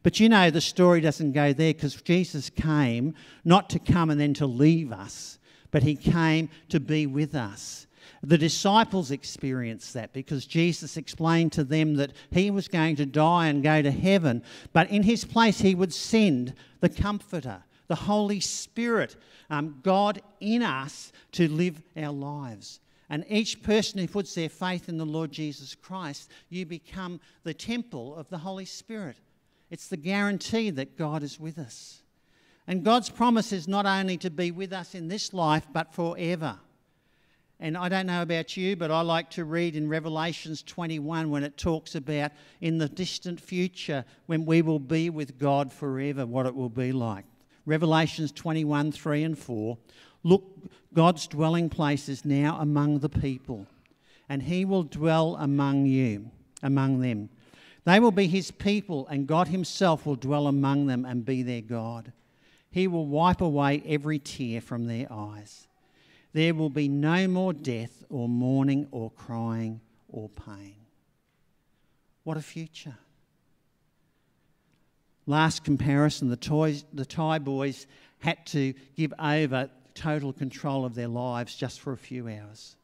But 0.03 0.19
you 0.19 0.29
know, 0.29 0.49
the 0.49 0.61
story 0.61 1.01
doesn't 1.01 1.33
go 1.33 1.51
there 1.51 1.73
because 1.73 1.95
Jesus 2.01 2.49
came 2.49 3.13
not 3.43 3.69
to 3.71 3.79
come 3.79 4.09
and 4.09 4.19
then 4.19 4.33
to 4.35 4.45
leave 4.45 4.91
us, 4.91 5.39
but 5.71 5.83
he 5.83 5.95
came 5.95 6.49
to 6.69 6.79
be 6.79 7.07
with 7.07 7.35
us. 7.35 7.86
The 8.23 8.37
disciples 8.37 9.11
experienced 9.11 9.93
that 9.93 10.13
because 10.13 10.45
Jesus 10.45 10.97
explained 10.97 11.51
to 11.53 11.63
them 11.63 11.95
that 11.95 12.13
he 12.31 12.49
was 12.49 12.67
going 12.67 12.95
to 12.95 13.05
die 13.05 13.47
and 13.47 13.63
go 13.63 13.81
to 13.81 13.91
heaven, 13.91 14.43
but 14.73 14.89
in 14.89 15.03
his 15.03 15.23
place 15.23 15.61
he 15.61 15.75
would 15.75 15.93
send 15.93 16.53
the 16.79 16.89
Comforter, 16.89 17.63
the 17.87 17.95
Holy 17.95 18.39
Spirit, 18.39 19.15
um, 19.49 19.79
God 19.83 20.21
in 20.39 20.63
us 20.63 21.11
to 21.33 21.47
live 21.47 21.81
our 21.95 22.11
lives. 22.11 22.79
And 23.09 23.23
each 23.29 23.63
person 23.63 23.99
who 23.99 24.07
puts 24.07 24.35
their 24.35 24.49
faith 24.49 24.89
in 24.89 24.97
the 24.97 25.05
Lord 25.05 25.31
Jesus 25.31 25.75
Christ, 25.75 26.29
you 26.49 26.65
become 26.65 27.21
the 27.43 27.53
temple 27.53 28.15
of 28.15 28.29
the 28.29 28.39
Holy 28.39 28.65
Spirit. 28.65 29.17
It's 29.69 29.87
the 29.87 29.97
guarantee 29.97 30.71
that 30.71 30.97
God 30.97 31.23
is 31.23 31.39
with 31.39 31.57
us. 31.57 32.01
And 32.67 32.83
God's 32.83 33.09
promise 33.09 33.53
is 33.53 33.67
not 33.67 33.85
only 33.85 34.17
to 34.17 34.29
be 34.29 34.51
with 34.51 34.73
us 34.73 34.93
in 34.93 35.07
this 35.07 35.33
life, 35.33 35.65
but 35.71 35.93
forever. 35.93 36.59
And 37.59 37.75
I 37.75 37.89
don't 37.89 38.05
know 38.05 38.21
about 38.21 38.55
you, 38.55 38.75
but 38.75 38.91
I 38.91 39.01
like 39.01 39.31
to 39.31 39.43
read 39.43 39.75
in 39.75 39.89
Revelations 39.89 40.61
21 40.61 41.31
when 41.31 41.43
it 41.43 41.57
talks 41.57 41.95
about 41.95 42.31
in 42.61 42.77
the 42.77 42.87
distant 42.87 43.41
future 43.41 44.05
when 44.27 44.45
we 44.45 44.61
will 44.61 44.79
be 44.79 45.09
with 45.09 45.39
God 45.39 45.73
forever, 45.73 46.25
what 46.25 46.45
it 46.45 46.55
will 46.55 46.69
be 46.69 46.91
like. 46.91 47.25
Revelations 47.65 48.31
21 48.31 48.91
3 48.91 49.23
and 49.23 49.37
4. 49.37 49.77
Look, 50.23 50.43
God's 50.93 51.25
dwelling 51.25 51.69
place 51.69 52.07
is 52.09 52.25
now 52.25 52.59
among 52.59 52.99
the 52.99 53.09
people, 53.09 53.65
and 54.29 54.43
he 54.43 54.63
will 54.63 54.83
dwell 54.83 55.35
among 55.39 55.85
you, 55.85 56.29
among 56.61 57.01
them. 57.01 57.29
They 57.85 57.99
will 57.99 58.11
be 58.11 58.27
his 58.27 58.51
people, 58.51 59.07
and 59.07 59.27
God 59.27 59.47
himself 59.47 60.05
will 60.05 60.15
dwell 60.15 60.47
among 60.47 60.87
them 60.87 61.05
and 61.05 61.25
be 61.25 61.41
their 61.41 61.61
God. 61.61 62.11
He 62.69 62.87
will 62.87 63.07
wipe 63.07 63.41
away 63.41 63.81
every 63.85 64.19
tear 64.19 64.61
from 64.61 64.85
their 64.85 65.07
eyes. 65.11 65.66
There 66.37 66.53
will 66.53 66.69
be 66.69 66.87
no 66.87 67.27
more 67.27 67.51
death 67.51 68.03
or 68.11 68.29
mourning 68.29 68.87
or 68.91 69.09
crying 69.09 69.81
or 70.07 70.29
pain. 70.29 70.75
What 72.25 72.37
a 72.37 72.43
future. 72.43 72.95
Last 75.25 75.63
comparison 75.63 76.29
the, 76.29 76.37
toys, 76.37 76.85
the 76.93 77.07
Thai 77.07 77.39
boys 77.39 77.87
had 78.19 78.45
to 78.45 78.75
give 78.95 79.15
over 79.17 79.71
total 79.95 80.31
control 80.31 80.85
of 80.85 80.93
their 80.93 81.07
lives 81.07 81.55
just 81.55 81.79
for 81.79 81.91
a 81.91 81.97
few 81.97 82.27
hours. 82.27 82.75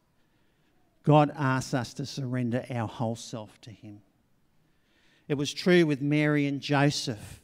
God 1.04 1.32
asks 1.38 1.76
us 1.76 1.94
to 1.94 2.08
surrender 2.08 2.66
our 2.72 2.88
whole 2.88 3.16
self 3.16 3.62
to 3.62 3.70
Him. 3.70 4.02
It 5.28 5.36
was 5.36 5.54
true 5.54 5.86
with 5.86 6.02
Mary 6.02 6.48
and 6.48 6.60
Joseph. 6.60 7.40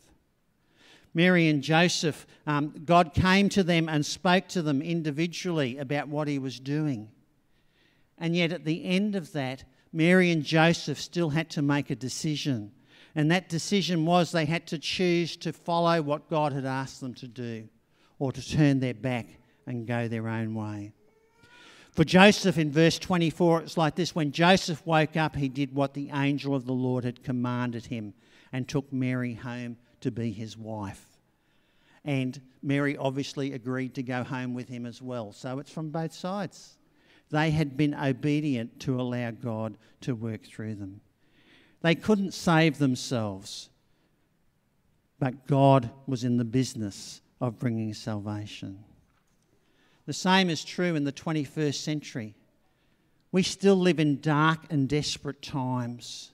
Mary 1.14 1.48
and 1.48 1.62
Joseph, 1.62 2.28
um, 2.46 2.74
God 2.86 3.14
came 3.14 3.50
to 3.50 3.64
them 3.64 3.90
and 3.90 4.06
spoke 4.06 4.48
to 4.50 4.62
them 4.62 4.82
individually 4.82 5.78
about 5.78 6.08
what 6.08 6.28
he 6.28 6.40
was 6.40 6.60
doing. 6.60 7.10
And 8.18 8.36
yet, 8.36 8.52
at 8.52 8.66
the 8.66 8.86
end 8.86 9.16
of 9.16 9.32
that, 9.34 9.64
Mary 9.92 10.32
and 10.32 10.44
Joseph 10.44 11.00
still 11.00 11.30
had 11.30 11.50
to 11.52 11.62
make 11.62 11.90
a 11.90 11.96
decision. 11.96 12.72
And 13.16 13.32
that 13.32 13.50
decision 13.50 14.06
was 14.06 14.32
they 14.32 14.46
had 14.46 14.68
to 14.68 14.78
choose 14.78 15.36
to 15.38 15.52
follow 15.52 16.02
what 16.02 16.30
God 16.30 16.54
had 16.54 16.66
asked 16.66 17.02
them 17.02 17.14
to 17.16 17.28
do 17.28 17.68
or 18.20 18.32
to 18.32 18.48
turn 18.48 18.80
their 18.80 18.94
back 18.94 19.28
and 19.66 19.88
go 19.88 20.08
their 20.08 20.28
own 20.28 20.54
way. 20.54 20.94
For 21.92 22.04
Joseph, 22.04 22.58
in 22.58 22.72
verse 22.72 23.00
24, 23.00 23.64
it's 23.64 23.78
like 23.78 23.96
this 23.96 24.14
when 24.14 24.32
Joseph 24.32 24.86
woke 24.86 25.18
up, 25.18 25.36
he 25.36 25.50
did 25.50 25.74
what 25.74 25.94
the 25.94 26.12
angel 26.12 26.54
of 26.54 26.66
the 26.66 26.74
Lord 26.74 27.04
had 27.04 27.24
commanded 27.24 27.88
him 27.88 28.14
and 28.54 28.68
took 28.68 28.92
Mary 28.94 29.34
home 29.34 29.78
to 30.02 30.12
be 30.12 30.32
his 30.32 30.58
wife. 30.58 31.06
And 32.06 32.40
Mary 32.64 32.98
obviously 32.98 33.54
agreed 33.54 33.96
to 33.96 34.04
go 34.04 34.24
home 34.24 34.54
with 34.54 34.70
him 34.70 34.86
as 34.86 35.02
well. 35.02 35.32
So 35.32 35.60
it's 35.60 35.72
from 35.72 35.90
both 35.90 36.14
sides. 36.14 36.78
They 37.30 37.52
had 37.52 37.78
been 37.78 37.94
obedient 37.94 38.80
to 38.82 39.00
allow 39.00 39.32
God 39.32 39.78
to 40.02 40.16
work 40.16 40.44
through 40.46 40.76
them. 40.76 41.02
They 41.82 41.96
couldn't 41.96 42.34
save 42.34 42.78
themselves, 42.78 43.70
but 45.20 45.46
God 45.48 45.90
was 46.08 46.24
in 46.24 46.38
the 46.38 46.46
business 46.46 47.22
of 47.40 47.60
bringing 47.60 47.94
salvation. 47.94 48.84
The 50.06 50.14
same 50.14 50.50
is 50.50 50.64
true 50.66 50.96
in 50.96 51.04
the 51.04 51.12
21st 51.12 51.76
century. 51.76 52.36
We 53.32 53.44
still 53.44 53.76
live 53.76 54.00
in 54.00 54.22
dark 54.22 54.62
and 54.72 54.90
desperate 54.90 55.42
times. 55.42 56.32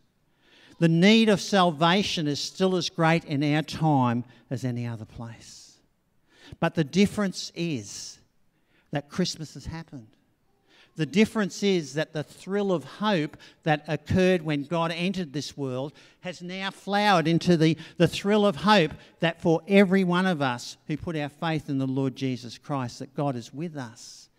The 0.80 0.90
need 0.90 1.30
of 1.30 1.40
salvation 1.40 2.28
is 2.28 2.40
still 2.40 2.76
as 2.76 2.90
great 2.90 3.24
in 3.26 3.44
our 3.44 3.62
time 3.62 4.26
as 4.50 4.66
any 4.66 4.86
other 4.86 5.06
place. 5.06 5.78
But 6.60 6.76
the 6.76 6.84
difference 6.84 7.52
is 7.56 8.20
that 8.92 9.10
Christmas 9.10 9.54
has 9.54 9.66
happened. 9.66 10.08
The 10.98 11.06
difference 11.06 11.62
is 11.62 11.96
that 11.96 12.14
the 12.14 12.24
thrill 12.24 12.72
of 12.72 12.86
hope 12.86 13.36
that 13.64 13.84
occurred 13.88 14.44
when 14.44 14.64
God 14.64 14.92
entered 14.92 15.34
this 15.34 15.58
world 15.58 15.92
has 16.22 16.42
now 16.42 16.72
flowered 16.72 17.28
into 17.28 17.58
the, 17.58 17.78
the 17.98 18.08
thrill 18.08 18.46
of 18.46 18.56
hope 18.58 18.92
that 19.20 19.42
for 19.42 19.62
every 19.68 20.06
one 20.06 20.26
of 20.26 20.42
us 20.42 20.78
who 20.88 20.96
put 20.96 21.18
our 21.18 21.28
faith 21.28 21.70
in 21.70 21.80
the 21.80 21.88
Lord 21.88 22.16
Jesus 22.16 22.58
Christ, 22.58 23.00
that 23.00 23.14
God 23.14 23.36
is 23.36 23.54
with 23.54 23.76
us, 23.76 24.30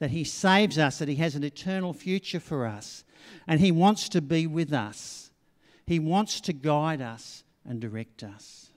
that 0.00 0.10
He 0.10 0.24
saves 0.24 0.78
us, 0.78 0.98
that 0.98 1.08
He 1.08 1.16
has 1.16 1.36
an 1.36 1.44
eternal 1.44 1.92
future 1.92 2.40
for 2.40 2.66
us, 2.66 3.04
and 3.46 3.60
He 3.60 3.70
wants 3.70 4.08
to 4.08 4.20
be 4.20 4.48
with 4.48 4.72
us. 4.72 5.29
He 5.90 5.98
wants 5.98 6.40
to 6.42 6.52
guide 6.52 7.00
us 7.00 7.42
and 7.68 7.80
direct 7.80 8.22
us. 8.22 8.70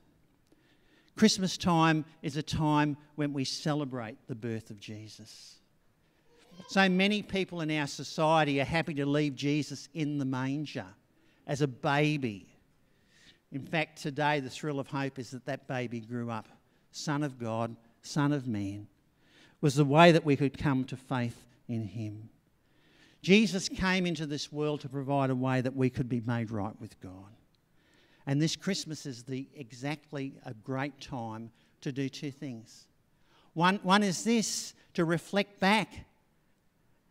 Christmas 1.15 1.57
time 1.59 2.05
is 2.23 2.37
a 2.37 2.41
time 2.41 2.97
when 3.13 3.33
we 3.33 3.43
celebrate 3.43 4.17
the 4.27 4.33
birth 4.33 4.71
of 4.71 4.79
Jesus. 4.79 5.59
So 6.69 6.89
many 6.89 7.21
people 7.21 7.61
in 7.61 7.69
our 7.69 7.85
society 7.85 8.59
are 8.59 8.65
happy 8.65 8.95
to 8.95 9.05
leave 9.05 9.35
Jesus 9.35 9.89
in 9.93 10.17
the 10.17 10.25
manger 10.25 10.87
as 11.45 11.61
a 11.61 11.67
baby. 11.67 12.47
In 13.51 13.61
fact, 13.61 14.01
today 14.01 14.39
the 14.39 14.49
thrill 14.49 14.79
of 14.79 14.87
hope 14.87 15.19
is 15.19 15.29
that 15.29 15.45
that 15.45 15.67
baby 15.67 15.99
grew 15.99 16.31
up, 16.31 16.47
Son 16.91 17.21
of 17.21 17.37
God, 17.37 17.75
Son 18.01 18.33
of 18.33 18.47
Man, 18.47 18.87
was 19.61 19.75
the 19.75 19.85
way 19.85 20.11
that 20.13 20.25
we 20.25 20.35
could 20.35 20.57
come 20.57 20.83
to 20.85 20.97
faith 20.97 21.45
in 21.67 21.89
Him. 21.89 22.29
Jesus 23.23 23.69
came 23.69 24.05
into 24.05 24.25
this 24.25 24.51
world 24.51 24.81
to 24.81 24.89
provide 24.89 25.29
a 25.29 25.35
way 25.35 25.61
that 25.61 25.75
we 25.75 25.89
could 25.89 26.09
be 26.09 26.21
made 26.25 26.51
right 26.51 26.79
with 26.81 26.99
God. 26.99 27.31
And 28.27 28.41
this 28.41 28.57
Christmas 28.57 29.05
is 29.05 29.23
the 29.23 29.47
exactly 29.55 30.33
a 30.45 30.53
great 30.53 30.99
time 30.99 31.49
to 31.81 31.93
do 31.93 32.09
two 32.09 32.31
things. 32.31 32.85
One, 33.53 33.79
one 33.81 34.03
is 34.03 34.25
this 34.25 34.73
to 34.95 35.05
reflect 35.05 35.61
back. 35.61 36.05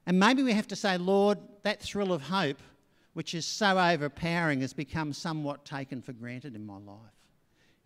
And 0.07 0.21
maybe 0.21 0.43
we 0.43 0.53
have 0.53 0.69
to 0.69 0.77
say, 0.77 0.99
Lord, 0.99 1.39
that 1.63 1.81
thrill 1.81 2.13
of 2.13 2.21
hope, 2.21 2.61
which 3.15 3.35
is 3.35 3.47
so 3.47 3.79
overpowering, 3.79 4.61
has 4.61 4.75
become 4.75 5.15
somewhat 5.15 5.65
taken 5.65 6.03
for 6.03 6.13
granted 6.13 6.55
in 6.55 6.67
my 6.67 6.77
life. 6.77 6.99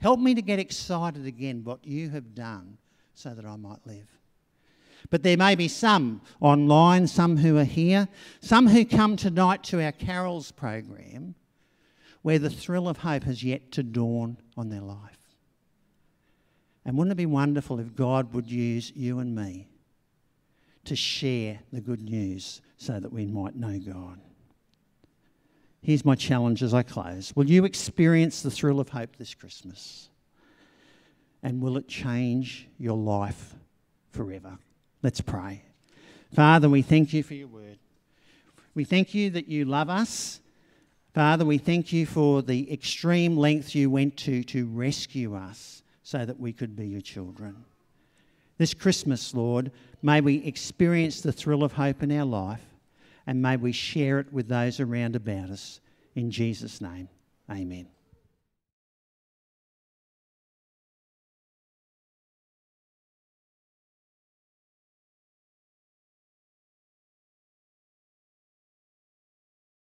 Help 0.00 0.18
me 0.18 0.34
to 0.34 0.42
get 0.42 0.58
excited 0.58 1.26
again 1.26 1.62
what 1.62 1.84
you 1.86 2.10
have 2.10 2.34
done 2.34 2.76
so 3.14 3.30
that 3.34 3.44
I 3.44 3.54
might 3.54 3.86
live. 3.86 4.08
But 5.10 5.22
there 5.22 5.36
may 5.36 5.54
be 5.54 5.68
some 5.68 6.20
online, 6.40 7.06
some 7.06 7.36
who 7.36 7.58
are 7.58 7.64
here, 7.64 8.08
some 8.40 8.66
who 8.68 8.84
come 8.84 9.16
tonight 9.16 9.62
to 9.64 9.82
our 9.82 9.92
carols 9.92 10.50
program 10.50 11.34
where 12.22 12.38
the 12.40 12.50
thrill 12.50 12.88
of 12.88 12.98
hope 12.98 13.22
has 13.22 13.44
yet 13.44 13.70
to 13.70 13.84
dawn 13.84 14.36
on 14.56 14.68
their 14.68 14.80
life. 14.80 15.18
And 16.84 16.96
wouldn't 16.96 17.12
it 17.12 17.16
be 17.16 17.26
wonderful 17.26 17.78
if 17.78 17.94
God 17.94 18.32
would 18.34 18.50
use 18.50 18.92
you 18.96 19.20
and 19.20 19.34
me 19.34 19.68
to 20.84 20.96
share 20.96 21.60
the 21.72 21.80
good 21.80 22.02
news 22.02 22.62
so 22.76 22.98
that 22.98 23.12
we 23.12 23.26
might 23.26 23.54
know 23.54 23.78
God? 23.78 24.18
Here's 25.82 26.04
my 26.04 26.16
challenge 26.16 26.64
as 26.64 26.74
I 26.74 26.82
close. 26.82 27.32
Will 27.36 27.48
you 27.48 27.64
experience 27.64 28.42
the 28.42 28.50
thrill 28.50 28.80
of 28.80 28.88
hope 28.88 29.14
this 29.14 29.34
Christmas? 29.34 30.08
And 31.44 31.62
will 31.62 31.76
it 31.76 31.86
change 31.86 32.66
your 32.76 32.96
life 32.96 33.54
forever? 34.10 34.58
Let's 35.02 35.20
pray. 35.20 35.62
Father, 36.34 36.68
we 36.68 36.82
thank 36.82 37.12
you 37.12 37.22
for 37.22 37.34
your 37.34 37.48
word. 37.48 37.78
We 38.74 38.84
thank 38.84 39.14
you 39.14 39.30
that 39.30 39.48
you 39.48 39.64
love 39.64 39.88
us. 39.88 40.40
Father, 41.14 41.44
we 41.44 41.58
thank 41.58 41.92
you 41.92 42.04
for 42.04 42.42
the 42.42 42.70
extreme 42.72 43.36
length 43.36 43.74
you 43.74 43.88
went 43.88 44.16
to 44.18 44.42
to 44.44 44.66
rescue 44.66 45.34
us 45.34 45.82
so 46.02 46.24
that 46.24 46.38
we 46.38 46.52
could 46.52 46.76
be 46.76 46.86
your 46.88 47.00
children. 47.00 47.64
This 48.58 48.74
Christmas, 48.74 49.34
Lord, 49.34 49.70
may 50.02 50.20
we 50.20 50.44
experience 50.44 51.20
the 51.20 51.32
thrill 51.32 51.64
of 51.64 51.72
hope 51.72 52.02
in 52.02 52.12
our 52.12 52.24
life 52.24 52.60
and 53.26 53.42
may 53.42 53.56
we 53.56 53.72
share 53.72 54.20
it 54.20 54.32
with 54.32 54.48
those 54.48 54.78
around 54.78 55.16
about 55.16 55.50
us. 55.50 55.80
In 56.14 56.30
Jesus' 56.30 56.80
name, 56.80 57.08
amen. 57.50 57.86